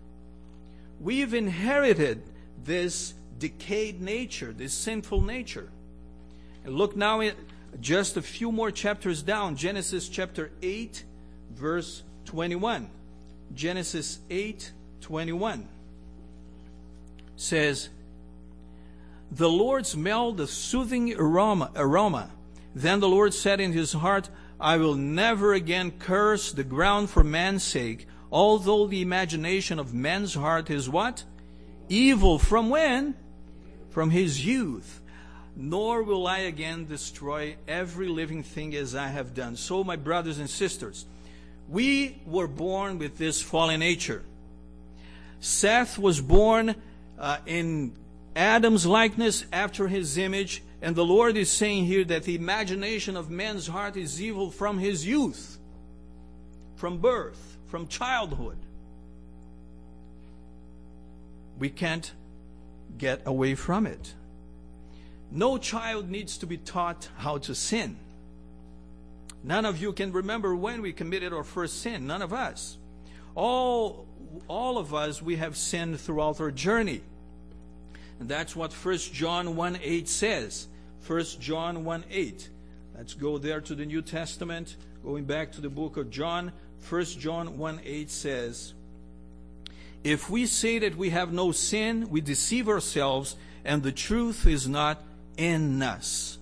We've 0.99 1.33
inherited 1.33 2.23
this 2.63 3.13
decayed 3.37 4.01
nature, 4.01 4.53
this 4.53 4.73
sinful 4.73 5.21
nature. 5.21 5.69
And 6.63 6.75
look 6.75 6.95
now 6.95 7.21
at 7.21 7.35
just 7.79 8.17
a 8.17 8.21
few 8.21 8.51
more 8.51 8.71
chapters 8.71 9.21
down, 9.21 9.55
Genesis 9.55 10.09
chapter 10.09 10.51
8, 10.61 11.03
verse 11.53 12.03
21. 12.25 12.89
Genesis 13.53 14.19
8 14.29 14.71
21 15.01 15.67
says, 17.37 17.89
The 19.31 19.49
Lord 19.49 19.85
smelled 19.85 20.37
the 20.37 20.47
soothing 20.47 21.13
aroma, 21.15 21.71
aroma. 21.75 22.31
Then 22.75 22.99
the 22.99 23.07
Lord 23.07 23.33
said 23.33 23.61
in 23.61 23.71
his 23.71 23.93
heart, 23.93 24.29
I 24.59 24.77
will 24.77 24.95
never 24.95 25.53
again 25.53 25.91
curse 25.91 26.51
the 26.51 26.63
ground 26.63 27.09
for 27.09 27.23
man's 27.23 27.63
sake, 27.63 28.07
although 28.31 28.87
the 28.87 29.01
imagination 29.01 29.77
of 29.77 29.93
man's 29.93 30.33
heart 30.33 30.69
is 30.69 30.89
what? 30.89 31.23
Evil 31.89 32.39
from 32.39 32.69
when? 32.69 33.15
From 33.91 34.09
his 34.09 34.45
youth. 34.45 35.01
Nor 35.55 36.03
will 36.03 36.27
I 36.27 36.39
again 36.39 36.85
destroy 36.85 37.55
every 37.67 38.07
living 38.07 38.43
thing 38.43 38.75
as 38.75 38.95
I 38.95 39.07
have 39.07 39.33
done. 39.33 39.55
So, 39.55 39.83
my 39.83 39.95
brothers 39.95 40.37
and 40.39 40.49
sisters, 40.49 41.05
we 41.69 42.19
were 42.25 42.47
born 42.47 42.99
with 42.99 43.17
this 43.17 43.41
fallen 43.41 43.79
nature. 43.79 44.23
Seth 45.39 45.97
was 45.97 46.21
born 46.21 46.75
uh, 47.17 47.37
in 47.45 47.93
Adam's 48.35 48.85
likeness 48.85 49.45
after 49.51 49.87
his 49.87 50.17
image, 50.17 50.61
and 50.81 50.95
the 50.95 51.05
Lord 51.05 51.37
is 51.37 51.51
saying 51.51 51.85
here 51.85 52.03
that 52.05 52.23
the 52.23 52.35
imagination 52.35 53.17
of 53.17 53.29
man's 53.29 53.67
heart 53.67 53.97
is 53.97 54.21
evil 54.21 54.51
from 54.51 54.77
his 54.77 55.05
youth, 55.05 55.57
from 56.75 56.99
birth, 56.99 57.57
from 57.65 57.87
childhood. 57.87 58.57
We 61.57 61.69
can't 61.69 62.11
get 62.97 63.21
away 63.25 63.55
from 63.55 63.87
it. 63.87 64.13
No 65.31 65.57
child 65.57 66.09
needs 66.09 66.37
to 66.37 66.45
be 66.45 66.57
taught 66.57 67.09
how 67.17 67.39
to 67.39 67.55
sin. 67.55 67.97
None 69.43 69.65
of 69.65 69.81
you 69.81 69.93
can 69.93 70.11
remember 70.11 70.55
when 70.55 70.81
we 70.81 70.93
committed 70.93 71.33
our 71.33 71.43
first 71.43 71.81
sin. 71.81 72.07
None 72.07 72.21
of 72.21 72.33
us. 72.33 72.77
All, 73.35 74.07
all 74.47 74.77
of 74.77 74.93
us, 74.93 75.21
we 75.21 75.35
have 75.37 75.57
sinned 75.57 75.99
throughout 75.99 76.39
our 76.39 76.51
journey. 76.51 77.01
And 78.19 78.27
that's 78.27 78.55
what 78.55 78.73
1 78.73 78.97
John 78.97 79.55
1 79.55 79.79
8 79.81 80.07
says. 80.09 80.67
1 81.05 81.23
John 81.39 81.85
1 81.85 82.05
8. 82.09 82.49
Let's 82.97 83.13
go 83.13 83.37
there 83.37 83.61
to 83.61 83.75
the 83.75 83.85
New 83.85 84.01
Testament. 84.01 84.75
Going 85.03 85.25
back 85.25 85.51
to 85.53 85.61
the 85.61 85.69
book 85.69 85.97
of 85.97 86.09
John. 86.09 86.51
1 86.89 87.05
John 87.05 87.57
1 87.57 87.81
8 87.83 88.09
says, 88.09 88.73
If 90.03 90.29
we 90.29 90.45
say 90.45 90.79
that 90.79 90.95
we 90.95 91.09
have 91.11 91.31
no 91.31 91.51
sin, 91.51 92.09
we 92.09 92.21
deceive 92.21 92.67
ourselves, 92.67 93.35
and 93.63 93.83
the 93.83 93.91
truth 93.91 94.47
is 94.47 94.67
not 94.67 95.03
in 95.37 95.81
us. 95.81 96.37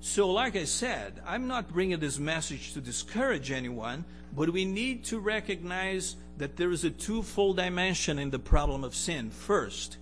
So, 0.00 0.30
like 0.30 0.56
I 0.56 0.64
said, 0.64 1.20
I'm 1.26 1.46
not 1.46 1.72
bringing 1.72 2.00
this 2.00 2.18
message 2.18 2.72
to 2.72 2.80
discourage 2.80 3.50
anyone, 3.50 4.04
but 4.34 4.50
we 4.50 4.64
need 4.64 5.04
to 5.06 5.18
recognize 5.18 6.16
that 6.38 6.56
there 6.56 6.70
is 6.70 6.84
a 6.84 6.90
twofold 6.90 7.56
dimension 7.56 8.18
in 8.18 8.30
the 8.30 8.38
problem 8.38 8.82
of 8.82 8.94
sin. 8.94 9.30
First, 9.30 9.98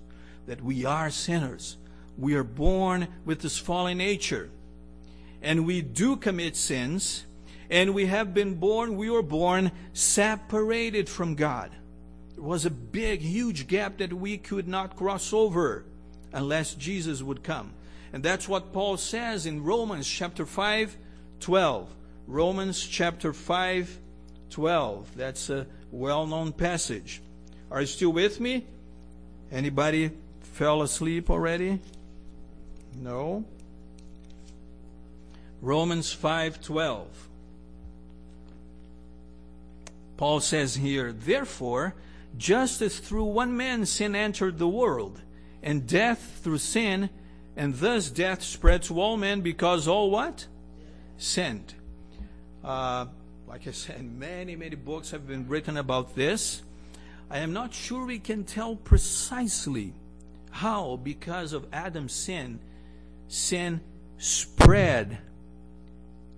that 0.48 0.64
we 0.64 0.86
are 0.86 1.10
sinners. 1.10 1.76
We 2.16 2.34
are 2.34 2.42
born 2.42 3.06
with 3.26 3.40
this 3.40 3.58
fallen 3.58 3.98
nature. 3.98 4.48
And 5.42 5.66
we 5.66 5.82
do 5.82 6.16
commit 6.16 6.56
sins. 6.56 7.26
And 7.70 7.94
we 7.94 8.06
have 8.06 8.32
been 8.32 8.54
born, 8.54 8.96
we 8.96 9.10
were 9.10 9.22
born 9.22 9.70
separated 9.92 11.06
from 11.06 11.34
God. 11.34 11.70
There 12.34 12.42
was 12.42 12.64
a 12.64 12.70
big, 12.70 13.20
huge 13.20 13.66
gap 13.66 13.98
that 13.98 14.12
we 14.12 14.38
could 14.38 14.66
not 14.66 14.96
cross 14.96 15.34
over 15.34 15.84
unless 16.32 16.74
Jesus 16.74 17.22
would 17.22 17.42
come. 17.42 17.74
And 18.14 18.22
that's 18.22 18.48
what 18.48 18.72
Paul 18.72 18.96
says 18.96 19.44
in 19.44 19.62
Romans 19.62 20.08
chapter 20.08 20.46
5, 20.46 20.96
12. 21.40 21.94
Romans 22.26 22.86
chapter 22.86 23.34
5, 23.34 23.98
12. 24.48 25.14
That's 25.14 25.50
a 25.50 25.66
well-known 25.92 26.52
passage. 26.52 27.20
Are 27.70 27.82
you 27.82 27.86
still 27.86 28.12
with 28.12 28.40
me? 28.40 28.64
Anybody 29.52 30.10
fell 30.58 30.82
asleep 30.82 31.30
already? 31.30 31.78
No. 32.96 33.44
Romans 35.62 36.12
5:12. 36.12 37.06
Paul 40.16 40.40
says 40.40 40.74
here, 40.74 41.12
therefore, 41.12 41.94
just 42.36 42.82
as 42.82 42.98
through 42.98 43.26
one 43.26 43.56
man 43.56 43.86
sin 43.86 44.16
entered 44.16 44.58
the 44.58 44.66
world, 44.66 45.22
and 45.62 45.86
death 45.86 46.40
through 46.42 46.58
sin, 46.58 47.08
and 47.56 47.76
thus 47.78 48.10
death 48.10 48.42
spread 48.42 48.82
to 48.82 49.00
all 49.00 49.16
men 49.16 49.42
because 49.42 49.86
all 49.86 50.10
what? 50.10 50.48
Sinned. 51.18 51.74
Uh, 52.64 53.06
like 53.46 53.68
I 53.68 53.70
said, 53.70 54.02
many, 54.18 54.56
many 54.56 54.74
books 54.74 55.12
have 55.12 55.24
been 55.24 55.46
written 55.46 55.76
about 55.76 56.16
this. 56.16 56.62
I 57.30 57.38
am 57.38 57.52
not 57.52 57.72
sure 57.72 58.04
we 58.04 58.18
can 58.18 58.42
tell 58.42 58.74
precisely 58.74 59.94
how, 60.58 60.98
because 61.02 61.52
of 61.52 61.66
Adam's 61.72 62.12
sin, 62.12 62.58
sin 63.28 63.80
spread 64.16 65.18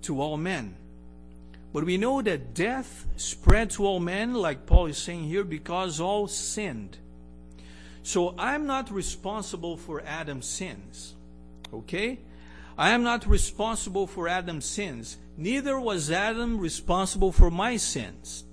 to 0.03 0.21
all 0.21 0.37
men. 0.37 0.77
But 1.73 1.85
we 1.85 1.97
know 1.97 2.21
that 2.21 2.53
death 2.53 3.07
spread 3.17 3.71
to 3.71 3.87
all 3.87 4.01
men, 4.01 4.35
like 4.35 4.67
Paul 4.67 4.87
is 4.87 4.99
saying 4.99 5.25
here, 5.25 5.45
because 5.45 6.01
all 6.01 6.27
sinned. 6.29 6.99
So 8.03 8.35
I'm 8.39 8.67
not 8.67 8.91
responsible 8.91 9.77
for 9.77 10.03
Adam's 10.03 10.47
sins. 10.47 11.15
Okay? 11.73 12.19
I 12.77 12.91
am 12.91 13.03
not 13.03 13.27
responsible 13.27 14.07
for 14.07 14.29
Adam's 14.29 14.67
sins. 14.67 15.17
Neither 15.37 15.79
was 15.79 16.11
Adam 16.11 16.59
responsible 16.59 17.33
for 17.33 17.51
my 17.51 17.77
sins. 17.77 18.45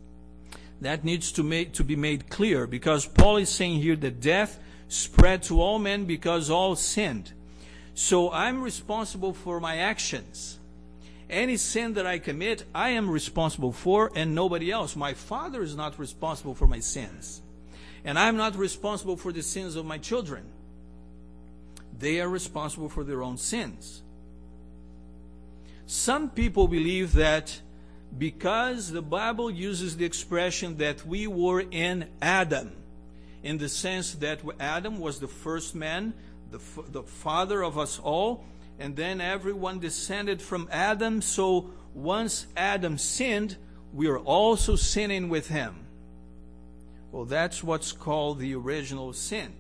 That 0.80 1.04
needs 1.04 1.32
to, 1.34 1.44
make, 1.44 1.74
to 1.74 1.84
be 1.84 1.96
made 1.96 2.30
clear 2.30 2.68
because 2.68 3.06
Paul 3.06 3.38
is 3.38 3.50
saying 3.50 3.82
here 3.82 3.96
that 3.98 4.22
death 4.22 4.60
spread 4.88 5.44
to 5.44 5.62
all 5.62 5.80
men 5.80 6.06
because 6.06 6.50
all 6.50 6.76
sinned. 6.76 7.34
So 7.94 8.32
I'm 8.32 8.62
responsible 8.62 9.34
for 9.34 9.60
my 9.60 9.78
actions. 9.78 10.60
Any 11.30 11.58
sin 11.58 11.96
that 11.96 12.06
I 12.06 12.20
commit, 12.20 12.64
I 12.74 12.90
am 12.90 13.10
responsible 13.10 13.72
for 13.72 14.12
and 14.16 14.34
nobody 14.34 14.72
else. 14.72 14.96
My 14.96 15.14
father 15.14 15.62
is 15.62 15.76
not 15.76 16.00
responsible 16.00 16.56
for 16.56 16.68
my 16.68 16.80
sins. 16.80 17.42
And 18.06 18.18
I'm 18.18 18.38
not 18.38 18.56
responsible 18.56 19.18
for 19.18 19.34
the 19.34 19.44
sins 19.44 19.76
of 19.76 19.86
my 19.86 19.98
children. 19.98 20.46
They 22.00 22.22
are 22.22 22.30
responsible 22.30 22.88
for 22.88 23.04
their 23.04 23.24
own 23.24 23.38
sins. 23.38 24.04
Some 25.88 26.30
people 26.30 26.68
believe 26.68 27.14
that 27.14 27.62
because 28.18 28.92
the 28.92 29.02
Bible 29.02 29.50
uses 29.50 29.98
the 29.98 30.06
expression 30.06 30.78
that 30.78 31.06
we 31.06 31.28
were 31.28 31.62
in 31.72 32.08
Adam, 32.22 32.72
in 33.48 33.58
the 33.58 33.70
sense 33.70 34.12
that 34.16 34.42
Adam 34.60 35.00
was 35.00 35.22
the 35.22 35.28
first 35.28 35.74
man, 35.74 36.14
the, 36.52 36.60
the 36.92 37.02
father 37.02 37.64
of 37.64 37.78
us 37.78 37.98
all, 37.98 38.44
and 38.78 38.94
then 38.98 39.22
everyone 39.22 39.80
descended 39.80 40.42
from 40.42 40.68
Adam. 40.70 41.22
So 41.22 41.70
once 41.94 42.48
Adam 42.58 42.98
sinned, 42.98 43.56
we 43.94 44.08
are 44.08 44.20
also 44.20 44.76
sinning 44.76 45.30
with 45.30 45.48
him. 45.48 45.76
Well, 47.14 47.24
that's 47.24 47.64
what's 47.64 47.94
called 47.94 48.40
the 48.40 48.54
original 48.54 49.14
sin. 49.14 49.54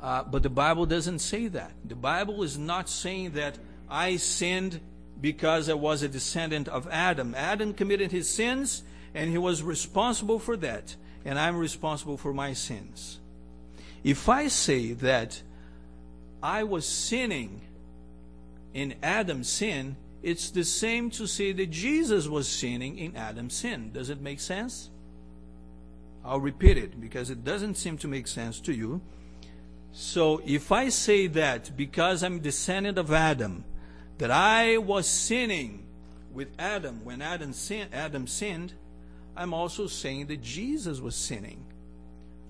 Uh, 0.00 0.22
but 0.22 0.42
the 0.42 0.48
Bible 0.48 0.86
doesn't 0.86 1.18
say 1.18 1.48
that. 1.48 1.72
The 1.84 1.96
Bible 1.96 2.42
is 2.42 2.56
not 2.56 2.88
saying 2.88 3.32
that 3.32 3.58
I 3.90 4.16
sinned 4.16 4.80
because 5.20 5.68
I 5.68 5.74
was 5.74 6.02
a 6.02 6.08
descendant 6.08 6.66
of 6.66 6.88
Adam. 6.88 7.34
Adam 7.36 7.74
committed 7.74 8.10
his 8.10 8.26
sins 8.26 8.84
and 9.14 9.30
he 9.30 9.36
was 9.36 9.62
responsible 9.62 10.38
for 10.38 10.56
that, 10.56 10.96
and 11.24 11.38
I'm 11.38 11.56
responsible 11.56 12.16
for 12.16 12.32
my 12.32 12.52
sins. 12.52 13.18
If 14.02 14.28
I 14.28 14.48
say 14.48 14.92
that 14.94 15.42
I 16.42 16.64
was 16.64 16.86
sinning 16.86 17.60
in 18.72 18.94
Adam's 19.02 19.48
sin, 19.48 19.96
it's 20.22 20.50
the 20.50 20.64
same 20.64 21.10
to 21.10 21.26
say 21.26 21.52
that 21.52 21.70
Jesus 21.70 22.28
was 22.28 22.48
sinning 22.48 22.98
in 22.98 23.16
Adam's 23.16 23.54
sin. 23.54 23.90
Does 23.92 24.10
it 24.10 24.20
make 24.20 24.40
sense? 24.40 24.90
I'll 26.24 26.40
repeat 26.40 26.76
it 26.76 27.00
because 27.00 27.30
it 27.30 27.44
doesn't 27.44 27.76
seem 27.76 27.96
to 27.98 28.08
make 28.08 28.26
sense 28.26 28.60
to 28.60 28.72
you. 28.72 29.00
So 29.92 30.42
if 30.44 30.70
I 30.70 30.88
say 30.90 31.26
that 31.28 31.76
because 31.76 32.22
I'm 32.22 32.40
descendant 32.40 32.98
of 32.98 33.12
Adam, 33.12 33.64
that 34.18 34.30
I 34.30 34.76
was 34.76 35.06
sinning 35.06 35.86
with 36.32 36.48
Adam 36.58 37.04
when 37.04 37.22
Adam, 37.22 37.52
sin, 37.52 37.88
Adam 37.92 38.26
sinned, 38.26 38.74
I'm 39.40 39.54
also 39.54 39.86
saying 39.86 40.26
that 40.26 40.42
Jesus 40.42 41.00
was 41.00 41.16
sinning. 41.16 41.64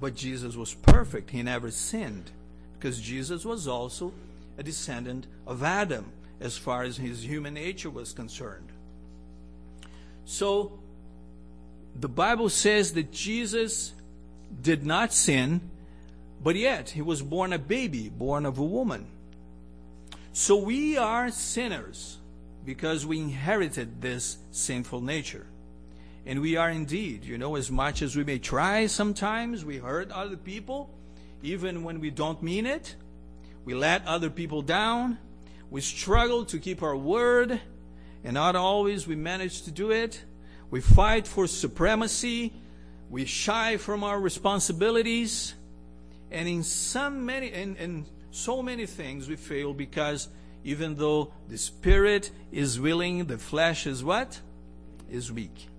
But 0.00 0.16
Jesus 0.16 0.56
was 0.56 0.74
perfect. 0.74 1.30
He 1.30 1.40
never 1.40 1.70
sinned. 1.70 2.32
Because 2.76 3.00
Jesus 3.00 3.44
was 3.44 3.68
also 3.68 4.12
a 4.58 4.64
descendant 4.64 5.28
of 5.46 5.62
Adam 5.62 6.10
as 6.40 6.56
far 6.56 6.82
as 6.82 6.96
his 6.96 7.24
human 7.24 7.54
nature 7.54 7.90
was 7.90 8.12
concerned. 8.12 8.70
So 10.24 10.80
the 11.94 12.08
Bible 12.08 12.48
says 12.48 12.92
that 12.94 13.12
Jesus 13.12 13.92
did 14.60 14.84
not 14.84 15.12
sin, 15.12 15.60
but 16.42 16.56
yet 16.56 16.90
he 16.90 17.02
was 17.02 17.22
born 17.22 17.52
a 17.52 17.58
baby, 17.58 18.08
born 18.08 18.44
of 18.44 18.58
a 18.58 18.64
woman. 18.64 19.06
So 20.32 20.56
we 20.56 20.98
are 20.98 21.30
sinners 21.30 22.18
because 22.64 23.06
we 23.06 23.20
inherited 23.20 24.02
this 24.02 24.38
sinful 24.50 25.02
nature. 25.02 25.46
And 26.26 26.40
we 26.40 26.56
are 26.56 26.70
indeed, 26.70 27.24
you 27.24 27.38
know, 27.38 27.56
as 27.56 27.70
much 27.70 28.02
as 28.02 28.14
we 28.14 28.24
may 28.24 28.38
try 28.38 28.86
sometimes, 28.86 29.64
we 29.64 29.78
hurt 29.78 30.10
other 30.10 30.36
people, 30.36 30.90
even 31.42 31.82
when 31.82 32.00
we 32.00 32.10
don't 32.10 32.42
mean 32.42 32.66
it. 32.66 32.94
We 33.64 33.74
let 33.74 34.06
other 34.06 34.30
people 34.30 34.62
down. 34.62 35.18
We 35.70 35.80
struggle 35.80 36.44
to 36.46 36.58
keep 36.58 36.82
our 36.82 36.96
word, 36.96 37.60
and 38.24 38.34
not 38.34 38.56
always 38.56 39.06
we 39.06 39.16
manage 39.16 39.62
to 39.62 39.70
do 39.70 39.90
it. 39.90 40.22
We 40.70 40.80
fight 40.80 41.26
for 41.26 41.46
supremacy. 41.46 42.52
We 43.08 43.24
shy 43.24 43.76
from 43.76 44.04
our 44.04 44.20
responsibilities. 44.20 45.54
And 46.30 46.48
in 46.48 46.64
many, 47.24 48.04
so 48.30 48.62
many 48.62 48.86
things 48.86 49.28
we 49.28 49.36
fail 49.36 49.74
because 49.74 50.28
even 50.64 50.96
though 50.96 51.32
the 51.48 51.58
spirit 51.58 52.30
is 52.52 52.78
willing, 52.78 53.24
the 53.24 53.38
flesh 53.38 53.86
is 53.86 54.04
what? 54.04 54.40
Is 55.10 55.32
weak. 55.32 55.69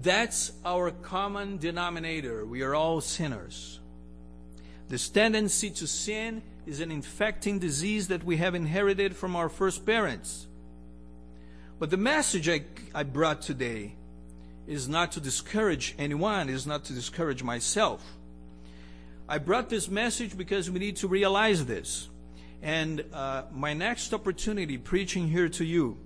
That's 0.00 0.52
our 0.64 0.92
common 0.92 1.58
denominator. 1.58 2.46
We 2.46 2.62
are 2.62 2.72
all 2.72 3.00
sinners. 3.00 3.80
This 4.88 5.08
tendency 5.08 5.70
to 5.70 5.88
sin 5.88 6.42
is 6.66 6.80
an 6.80 6.92
infecting 6.92 7.58
disease 7.58 8.06
that 8.08 8.22
we 8.22 8.36
have 8.36 8.54
inherited 8.54 9.16
from 9.16 9.34
our 9.34 9.48
first 9.48 9.84
parents. 9.84 10.46
But 11.80 11.90
the 11.90 11.96
message 11.96 12.48
I, 12.48 12.62
I 12.94 13.02
brought 13.02 13.42
today 13.42 13.96
is 14.68 14.88
not 14.88 15.12
to 15.12 15.20
discourage 15.20 15.96
anyone, 15.98 16.48
is 16.48 16.64
not 16.64 16.84
to 16.84 16.92
discourage 16.92 17.42
myself. 17.42 18.04
I 19.28 19.38
brought 19.38 19.68
this 19.68 19.88
message 19.88 20.38
because 20.38 20.70
we 20.70 20.78
need 20.78 20.96
to 20.96 21.08
realize 21.08 21.66
this. 21.66 22.08
And 22.62 23.04
uh, 23.12 23.44
my 23.52 23.74
next 23.74 24.14
opportunity 24.14 24.78
preaching 24.78 25.28
here 25.28 25.48
to 25.50 25.64
you, 25.64 25.98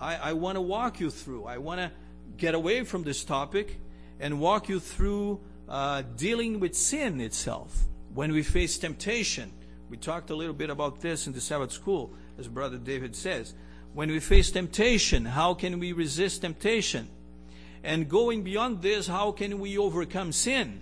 I, 0.00 0.16
I 0.16 0.32
want 0.32 0.56
to 0.56 0.60
walk 0.60 0.98
you 0.98 1.10
through. 1.10 1.44
I 1.44 1.58
want 1.58 1.80
to 1.80 1.92
get 2.36 2.54
away 2.54 2.84
from 2.84 3.02
this 3.02 3.24
topic 3.24 3.78
and 4.20 4.40
walk 4.40 4.68
you 4.68 4.80
through 4.80 5.40
uh, 5.68 6.02
dealing 6.16 6.60
with 6.60 6.74
sin 6.74 7.20
itself. 7.20 7.84
When 8.14 8.32
we 8.32 8.42
face 8.42 8.78
temptation, 8.78 9.52
we 9.88 9.96
talked 9.96 10.30
a 10.30 10.36
little 10.36 10.54
bit 10.54 10.70
about 10.70 11.00
this 11.00 11.26
in 11.26 11.32
the 11.32 11.40
Sabbath 11.40 11.72
school, 11.72 12.12
as 12.38 12.48
Brother 12.48 12.78
David 12.78 13.16
says. 13.16 13.54
When 13.94 14.10
we 14.10 14.20
face 14.20 14.50
temptation, 14.50 15.24
how 15.24 15.54
can 15.54 15.78
we 15.78 15.92
resist 15.92 16.42
temptation? 16.42 17.08
And 17.84 18.08
going 18.08 18.42
beyond 18.42 18.80
this, 18.80 19.06
how 19.06 19.32
can 19.32 19.58
we 19.58 19.76
overcome 19.76 20.32
sin 20.32 20.80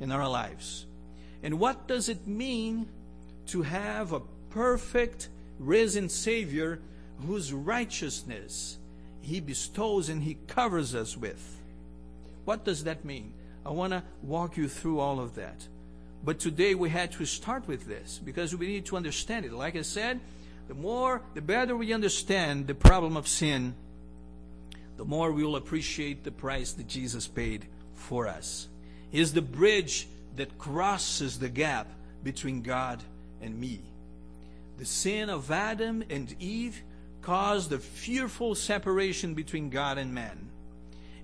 in 0.00 0.12
our 0.12 0.28
lives? 0.28 0.86
And 1.42 1.58
what 1.58 1.88
does 1.88 2.08
it 2.08 2.26
mean 2.26 2.88
to 3.46 3.62
have 3.62 4.12
a 4.12 4.20
perfect, 4.50 5.28
risen 5.58 6.08
Savior 6.08 6.80
whose 7.26 7.52
righteousness 7.52 8.78
He 9.20 9.40
bestows 9.40 10.08
and 10.08 10.22
He 10.22 10.38
covers 10.46 10.94
us 10.94 11.16
with? 11.16 11.60
What 12.44 12.64
does 12.64 12.84
that 12.84 13.04
mean? 13.04 13.32
I 13.64 13.70
want 13.70 13.92
to 13.92 14.02
walk 14.22 14.56
you 14.56 14.68
through 14.68 15.00
all 15.00 15.20
of 15.20 15.34
that. 15.34 15.66
But 16.24 16.38
today 16.38 16.74
we 16.74 16.90
had 16.90 17.12
to 17.12 17.26
start 17.26 17.68
with 17.68 17.86
this 17.86 18.20
because 18.24 18.54
we 18.54 18.66
need 18.66 18.86
to 18.86 18.96
understand 18.96 19.44
it. 19.44 19.52
Like 19.52 19.76
I 19.76 19.82
said, 19.82 20.20
the 20.66 20.74
more, 20.74 21.22
the 21.34 21.40
better 21.40 21.76
we 21.76 21.92
understand 21.92 22.66
the 22.66 22.74
problem 22.74 23.16
of 23.16 23.28
sin, 23.28 23.74
the 24.96 25.04
more 25.04 25.32
we 25.32 25.44
will 25.44 25.56
appreciate 25.56 26.24
the 26.24 26.30
price 26.30 26.72
that 26.72 26.88
Jesus 26.88 27.28
paid 27.28 27.66
for 27.94 28.26
us. 28.26 28.68
He 29.10 29.20
is 29.20 29.32
the 29.32 29.42
bridge 29.42 30.08
that 30.36 30.58
crosses 30.58 31.38
the 31.38 31.48
gap 31.48 31.88
between 32.24 32.62
God 32.62 33.02
and 33.40 33.58
me. 33.58 33.80
The 34.78 34.84
sin 34.84 35.30
of 35.30 35.50
Adam 35.50 36.04
and 36.10 36.34
Eve 36.40 36.82
caused 37.22 37.72
a 37.72 37.78
fearful 37.78 38.54
separation 38.54 39.34
between 39.34 39.70
God 39.70 39.98
and 39.98 40.14
man. 40.14 40.48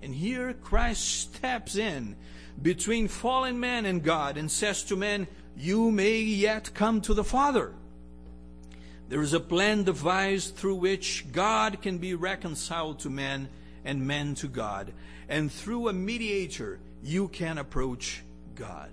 And 0.01 0.13
here 0.13 0.53
Christ 0.53 1.03
steps 1.03 1.75
in 1.75 2.15
between 2.61 3.07
fallen 3.07 3.59
man 3.59 3.85
and 3.85 4.03
God 4.03 4.37
and 4.37 4.49
says 4.49 4.83
to 4.85 4.95
man, 4.95 5.27
You 5.57 5.91
may 5.91 6.19
yet 6.19 6.73
come 6.73 7.01
to 7.01 7.13
the 7.13 7.23
Father. 7.23 7.73
There 9.09 9.21
is 9.21 9.33
a 9.33 9.39
plan 9.39 9.83
devised 9.83 10.55
through 10.55 10.75
which 10.75 11.25
God 11.31 11.81
can 11.81 11.97
be 11.97 12.15
reconciled 12.15 12.99
to 12.99 13.09
man 13.09 13.49
and 13.83 14.07
man 14.07 14.35
to 14.35 14.47
God. 14.47 14.93
And 15.29 15.51
through 15.51 15.89
a 15.89 15.93
mediator, 15.93 16.79
you 17.03 17.27
can 17.27 17.57
approach 17.57 18.23
God. 18.55 18.89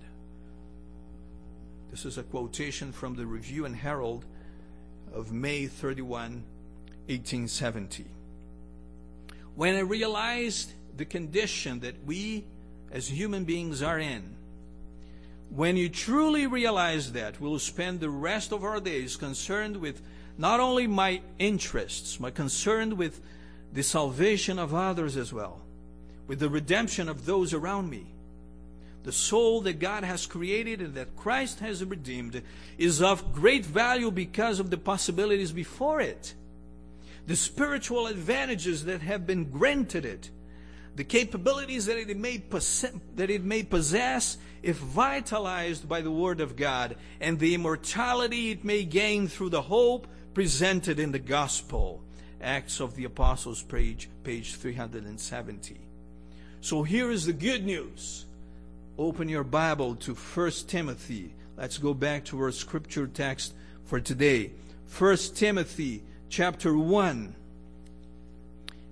This 1.91 2.05
is 2.05 2.19
a 2.19 2.23
quotation 2.23 2.93
from 2.93 3.15
the 3.15 3.27
Review 3.27 3.65
and 3.65 3.77
Herald 3.77 4.25
of 5.15 5.33
May 5.33 5.67
31, 5.67 6.43
1870. 7.07 8.05
When 9.55 9.75
I 9.75 9.81
realized 9.81 10.73
the 10.97 11.05
condition 11.05 11.81
that 11.81 12.05
we 12.05 12.45
as 12.91 13.09
human 13.09 13.45
beings 13.45 13.83
are 13.83 13.99
in, 13.99 14.23
when 15.51 15.77
you 15.77 15.89
truly 15.89 16.47
realize 16.47 17.13
that, 17.13 17.41
we'll 17.41 17.59
spend 17.59 18.01
the 18.01 18.11
rest 18.11 18.53
of 18.53 18.65
our 18.65 18.81
days 18.81 19.17
concerned 19.17 19.77
with 19.77 20.01
not 20.39 20.61
only 20.61 20.87
my 20.87 21.21
interests, 21.39 22.17
but 22.17 22.35
concerned 22.35 22.95
with 22.95 23.21
the 23.73 23.83
salvation 23.83 24.59
of 24.59 24.75
others 24.75 25.17
as 25.17 25.33
well, 25.33 25.61
with 26.27 26.41
the 26.41 26.49
redemption 26.49 27.09
of 27.09 27.27
those 27.27 27.53
around 27.53 27.91
me 27.91 28.07
the 29.05 29.13
soul 29.13 29.61
that 29.63 29.79
God 29.81 30.05
has 30.05 30.27
created 30.27 30.81
and 30.81 30.95
that 30.95 31.17
Christ 31.17 31.61
has 31.61 31.85
redeemed 31.85 32.41
is 32.79 33.03
of 33.03 33.33
great 33.33 33.67
value 33.67 34.11
because 34.11 34.61
of 34.61 34.71
the 34.71 34.77
possibilities 34.77 35.53
before 35.53 36.01
it. 36.01 36.35
The 37.27 37.37
spiritual 37.37 38.09
advantages 38.09 38.85
that 38.87 39.01
have 39.03 39.27
been 39.27 39.51
granted 39.51 40.05
it, 40.05 40.31
the 40.97 41.05
capabilities 41.05 41.87
that 41.87 41.97
it 41.97 42.17
may 42.17 42.39
possess, 42.39 42.93
that 43.17 43.31
it 43.31 43.45
may 43.45 43.63
possess 43.63 44.37
if 44.63 44.77
vitalized 44.77 45.89
by 45.89 46.01
the 46.01 46.11
Word 46.11 46.41
of 46.41 46.57
God, 46.57 46.97
and 47.21 47.39
the 47.39 47.55
immortality 47.55 48.51
it 48.51 48.65
may 48.65 48.85
gain 48.85 49.29
through 49.29 49.51
the 49.51 49.63
hope 49.63 50.07
presented 50.35 50.99
in 50.99 51.13
the 51.13 51.19
Gospel. 51.19 52.03
Acts 52.41 52.81
of 52.81 52.97
the 52.97 53.05
Apostles, 53.05 53.63
page, 53.63 54.09
page 54.25 54.57
370. 54.57 55.77
So 56.61 56.83
here 56.83 57.11
is 57.11 57.27
the 57.27 57.33
good 57.33 57.65
news 57.65 58.27
open 58.99 59.29
your 59.29 59.45
Bible 59.45 59.97
to 59.97 60.15
1 60.15 60.51
Timothy. 60.69 61.33
Let's 61.57 61.79
go 61.79 61.95
back 61.95 62.25
to 62.27 62.41
our 62.41 62.53
scripture 62.53 63.07
text 63.07 63.55
for 63.85 64.01
today. 64.01 64.53
1 64.99 65.17
Timothy 65.35 66.03
chapter 66.33 66.75
1 66.75 67.35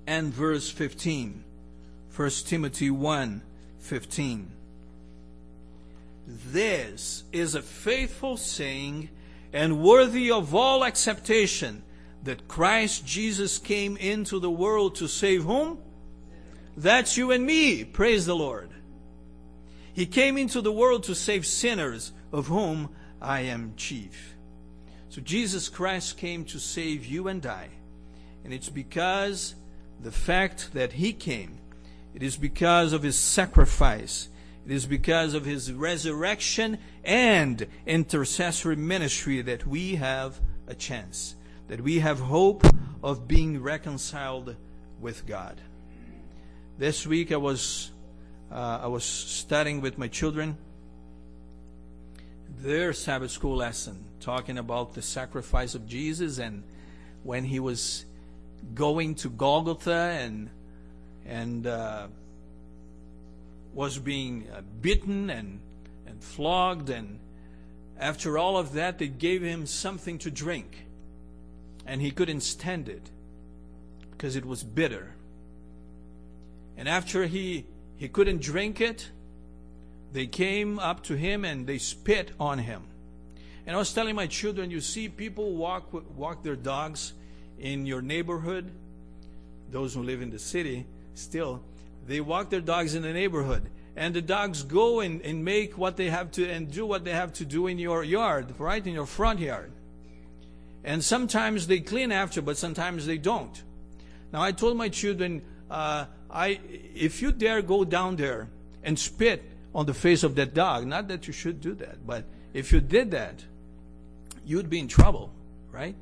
and 0.06 0.34
verse 0.34 0.70
15. 0.70 1.42
1 2.14 2.30
Timothy 2.44 2.90
1 2.90 3.40
15. 3.78 4.50
This 6.26 7.24
is 7.32 7.54
a 7.54 7.62
faithful 7.62 8.36
saying 8.36 9.08
and 9.54 9.82
worthy 9.82 10.30
of 10.30 10.54
all 10.54 10.84
acceptation 10.84 11.82
that 12.24 12.46
Christ 12.46 13.06
Jesus 13.06 13.58
came 13.58 13.96
into 13.96 14.38
the 14.38 14.50
world 14.50 14.96
to 14.96 15.08
save 15.08 15.44
whom? 15.44 15.78
That's 16.76 17.16
you 17.16 17.30
and 17.30 17.46
me. 17.46 17.84
Praise 17.84 18.26
the 18.26 18.36
Lord. 18.36 18.68
He 19.94 20.04
came 20.04 20.36
into 20.36 20.60
the 20.60 20.72
world 20.72 21.04
to 21.04 21.14
save 21.14 21.46
sinners, 21.46 22.12
of 22.32 22.48
whom 22.48 22.90
I 23.20 23.40
am 23.40 23.72
chief. 23.78 24.29
So 25.10 25.20
Jesus 25.20 25.68
Christ 25.68 26.16
came 26.16 26.44
to 26.46 26.58
save 26.58 27.04
you 27.04 27.28
and 27.28 27.44
I. 27.44 27.68
And 28.44 28.54
it's 28.54 28.68
because 28.68 29.56
the 30.00 30.12
fact 30.12 30.70
that 30.72 30.92
He 30.92 31.12
came, 31.12 31.58
it 32.14 32.22
is 32.22 32.36
because 32.36 32.92
of 32.92 33.02
His 33.02 33.18
sacrifice, 33.18 34.28
it 34.64 34.72
is 34.72 34.86
because 34.86 35.34
of 35.34 35.44
His 35.44 35.72
resurrection 35.72 36.78
and 37.04 37.66
intercessory 37.86 38.76
ministry 38.76 39.42
that 39.42 39.66
we 39.66 39.96
have 39.96 40.40
a 40.68 40.74
chance, 40.74 41.34
that 41.68 41.80
we 41.80 41.98
have 41.98 42.20
hope 42.20 42.64
of 43.02 43.26
being 43.26 43.60
reconciled 43.60 44.54
with 45.00 45.26
God. 45.26 45.60
This 46.78 47.06
week 47.06 47.32
I 47.32 47.36
was 47.36 47.90
uh, 48.50 48.80
I 48.82 48.86
was 48.86 49.04
studying 49.04 49.80
with 49.80 49.98
my 49.98 50.08
children 50.08 50.56
their 52.62 52.92
Sabbath 52.92 53.30
school 53.30 53.56
lesson, 53.56 54.04
talking 54.20 54.58
about 54.58 54.94
the 54.94 55.02
sacrifice 55.02 55.74
of 55.74 55.86
Jesus 55.86 56.38
and 56.38 56.62
when 57.22 57.44
he 57.44 57.60
was 57.60 58.04
going 58.74 59.14
to 59.16 59.30
Golgotha 59.30 60.18
and 60.20 60.50
and 61.26 61.66
uh, 61.66 62.08
was 63.74 63.98
being 63.98 64.46
uh, 64.54 64.62
beaten 64.80 65.30
and 65.30 65.60
and 66.06 66.22
flogged 66.22 66.90
and 66.90 67.18
after 67.98 68.38
all 68.38 68.56
of 68.56 68.72
that 68.74 68.98
they 68.98 69.08
gave 69.08 69.42
him 69.42 69.66
something 69.66 70.18
to 70.18 70.30
drink 70.30 70.86
and 71.86 72.00
he 72.00 72.10
couldn't 72.10 72.40
stand 72.40 72.88
it 72.88 73.10
because 74.12 74.36
it 74.36 74.44
was 74.44 74.62
bitter 74.62 75.14
and 76.76 76.88
after 76.88 77.26
he 77.26 77.66
he 78.00 78.08
couldn't 78.08 78.40
drink 78.40 78.80
it. 78.80 79.10
They 80.14 80.26
came 80.26 80.78
up 80.78 81.02
to 81.04 81.16
him 81.16 81.44
and 81.44 81.66
they 81.66 81.76
spit 81.76 82.32
on 82.40 82.60
him. 82.60 82.84
And 83.66 83.76
I 83.76 83.78
was 83.78 83.92
telling 83.92 84.16
my 84.16 84.26
children, 84.26 84.70
you 84.70 84.80
see 84.80 85.08
people 85.08 85.54
walk 85.54 85.92
walk 86.16 86.42
their 86.42 86.56
dogs 86.56 87.12
in 87.58 87.86
your 87.86 88.02
neighborhood, 88.02 88.70
those 89.70 89.94
who 89.94 90.02
live 90.02 90.22
in 90.22 90.30
the 90.30 90.38
city, 90.38 90.86
still, 91.14 91.62
they 92.06 92.20
walk 92.20 92.50
their 92.50 92.60
dogs 92.60 92.94
in 92.94 93.02
the 93.02 93.12
neighborhood. 93.12 93.70
And 93.96 94.14
the 94.14 94.22
dogs 94.22 94.62
go 94.62 95.00
and, 95.00 95.20
and 95.22 95.44
make 95.44 95.76
what 95.76 95.96
they 95.96 96.08
have 96.10 96.30
to 96.32 96.48
and 96.48 96.70
do 96.70 96.86
what 96.86 97.04
they 97.04 97.12
have 97.12 97.32
to 97.34 97.44
do 97.44 97.66
in 97.66 97.78
your 97.78 98.02
yard, 98.02 98.54
right? 98.58 98.84
In 98.84 98.94
your 98.94 99.06
front 99.06 99.40
yard. 99.40 99.72
And 100.82 101.04
sometimes 101.04 101.66
they 101.66 101.80
clean 101.80 102.10
after, 102.10 102.40
but 102.40 102.56
sometimes 102.56 103.06
they 103.06 103.18
don't. 103.18 103.62
Now 104.32 104.42
I 104.42 104.52
told 104.52 104.76
my 104.76 104.88
children, 104.88 105.42
uh, 105.70 106.06
I, 106.30 106.60
if 106.94 107.20
you 107.20 107.32
dare 107.32 107.60
go 107.62 107.84
down 107.84 108.16
there 108.16 108.48
and 108.82 108.98
spit 108.98 109.44
on 109.74 109.86
the 109.86 109.94
face 109.94 110.22
of 110.22 110.34
that 110.36 110.54
dog, 110.54 110.86
not 110.86 111.08
that 111.08 111.26
you 111.26 111.32
should 111.32 111.60
do 111.60 111.74
that, 111.74 112.06
but 112.06 112.24
if 112.52 112.72
you 112.72 112.80
did 112.80 113.12
that, 113.12 113.44
you'd 114.44 114.70
be 114.70 114.78
in 114.78 114.88
trouble, 114.88 115.32
right? 115.70 115.94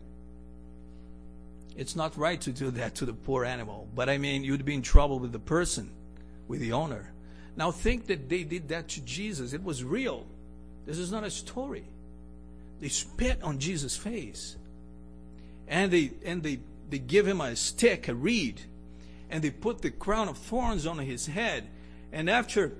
It's 1.76 1.94
not 1.94 2.16
right 2.16 2.40
to 2.40 2.51
do 2.51 2.70
that 2.72 2.96
to 2.96 3.07
the 3.07 3.12
poor 3.12 3.44
animal, 3.44 3.88
but 3.94 4.09
I 4.09 4.18
mean, 4.18 4.42
you'd 4.42 4.64
be 4.64 4.74
in 4.74 4.82
trouble 4.82 5.18
with 5.18 5.32
the 5.32 5.38
person, 5.38 5.90
with 6.49 6.61
the 6.61 6.72
owner. 6.72 7.12
Now 7.57 7.70
think 7.70 8.07
that 8.07 8.28
they 8.28 8.44
did 8.44 8.68
that 8.68 8.88
to 8.90 9.01
Jesus. 9.01 9.53
It 9.53 9.62
was 9.62 9.84
real. 9.84 10.26
This 10.86 10.99
is 10.99 11.12
not 11.12 11.24
a 11.24 11.30
story. 11.30 11.84
They 12.80 12.88
spit 12.88 13.42
on 13.42 13.59
Jesus' 13.59 13.96
face. 13.96 14.57
And 15.66 15.92
they 15.92 16.12
and 16.24 16.42
they, 16.42 16.61
they 16.88 16.99
give 16.99 17.26
him 17.26 17.40
a 17.40 17.55
stick, 17.57 18.09
a 18.09 18.14
reed, 18.14 18.62
and 19.28 19.42
they 19.42 19.51
put 19.51 19.82
the 19.82 19.90
crown 19.90 20.28
of 20.28 20.38
thorns 20.38 20.86
on 20.86 20.99
his 20.99 21.26
head. 21.26 21.68
And 22.11 22.30
after 22.30 22.72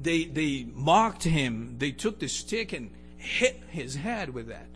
they 0.00 0.24
they 0.24 0.66
mocked 0.72 1.24
him, 1.24 1.76
they 1.78 1.92
took 1.92 2.18
the 2.18 2.28
stick 2.28 2.72
and 2.72 2.90
hit 3.16 3.62
his 3.68 3.96
head 3.96 4.30
with 4.30 4.48
that. 4.48 4.68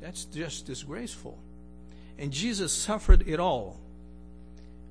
That's 0.00 0.24
just 0.24 0.66
disgraceful. 0.66 1.38
And 2.18 2.32
Jesus 2.32 2.72
suffered 2.72 3.26
it 3.26 3.40
all 3.40 3.80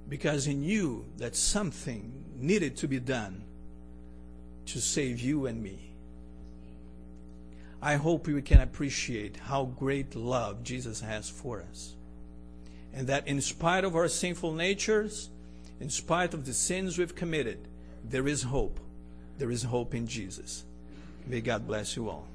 because 0.07 0.45
he 0.45 0.53
knew 0.53 1.05
that 1.17 1.35
something 1.35 2.11
needed 2.35 2.77
to 2.77 2.87
be 2.87 2.99
done 2.99 3.43
to 4.67 4.79
save 4.79 5.19
you 5.19 5.45
and 5.45 5.61
me. 5.61 5.79
I 7.81 7.95
hope 7.95 8.27
we 8.27 8.41
can 8.41 8.59
appreciate 8.59 9.37
how 9.37 9.65
great 9.65 10.15
love 10.15 10.63
Jesus 10.63 11.01
has 11.01 11.29
for 11.29 11.61
us. 11.61 11.95
And 12.93 13.07
that 13.07 13.27
in 13.27 13.39
spite 13.41 13.83
of 13.83 13.95
our 13.95 14.07
sinful 14.07 14.53
natures, 14.53 15.29
in 15.79 15.89
spite 15.89 16.33
of 16.33 16.45
the 16.45 16.53
sins 16.53 16.97
we've 16.97 17.15
committed, 17.15 17.67
there 18.03 18.27
is 18.27 18.43
hope. 18.43 18.79
There 19.37 19.51
is 19.51 19.63
hope 19.63 19.95
in 19.95 20.07
Jesus. 20.07 20.65
May 21.25 21.41
God 21.41 21.67
bless 21.67 21.95
you 21.95 22.09
all. 22.09 22.27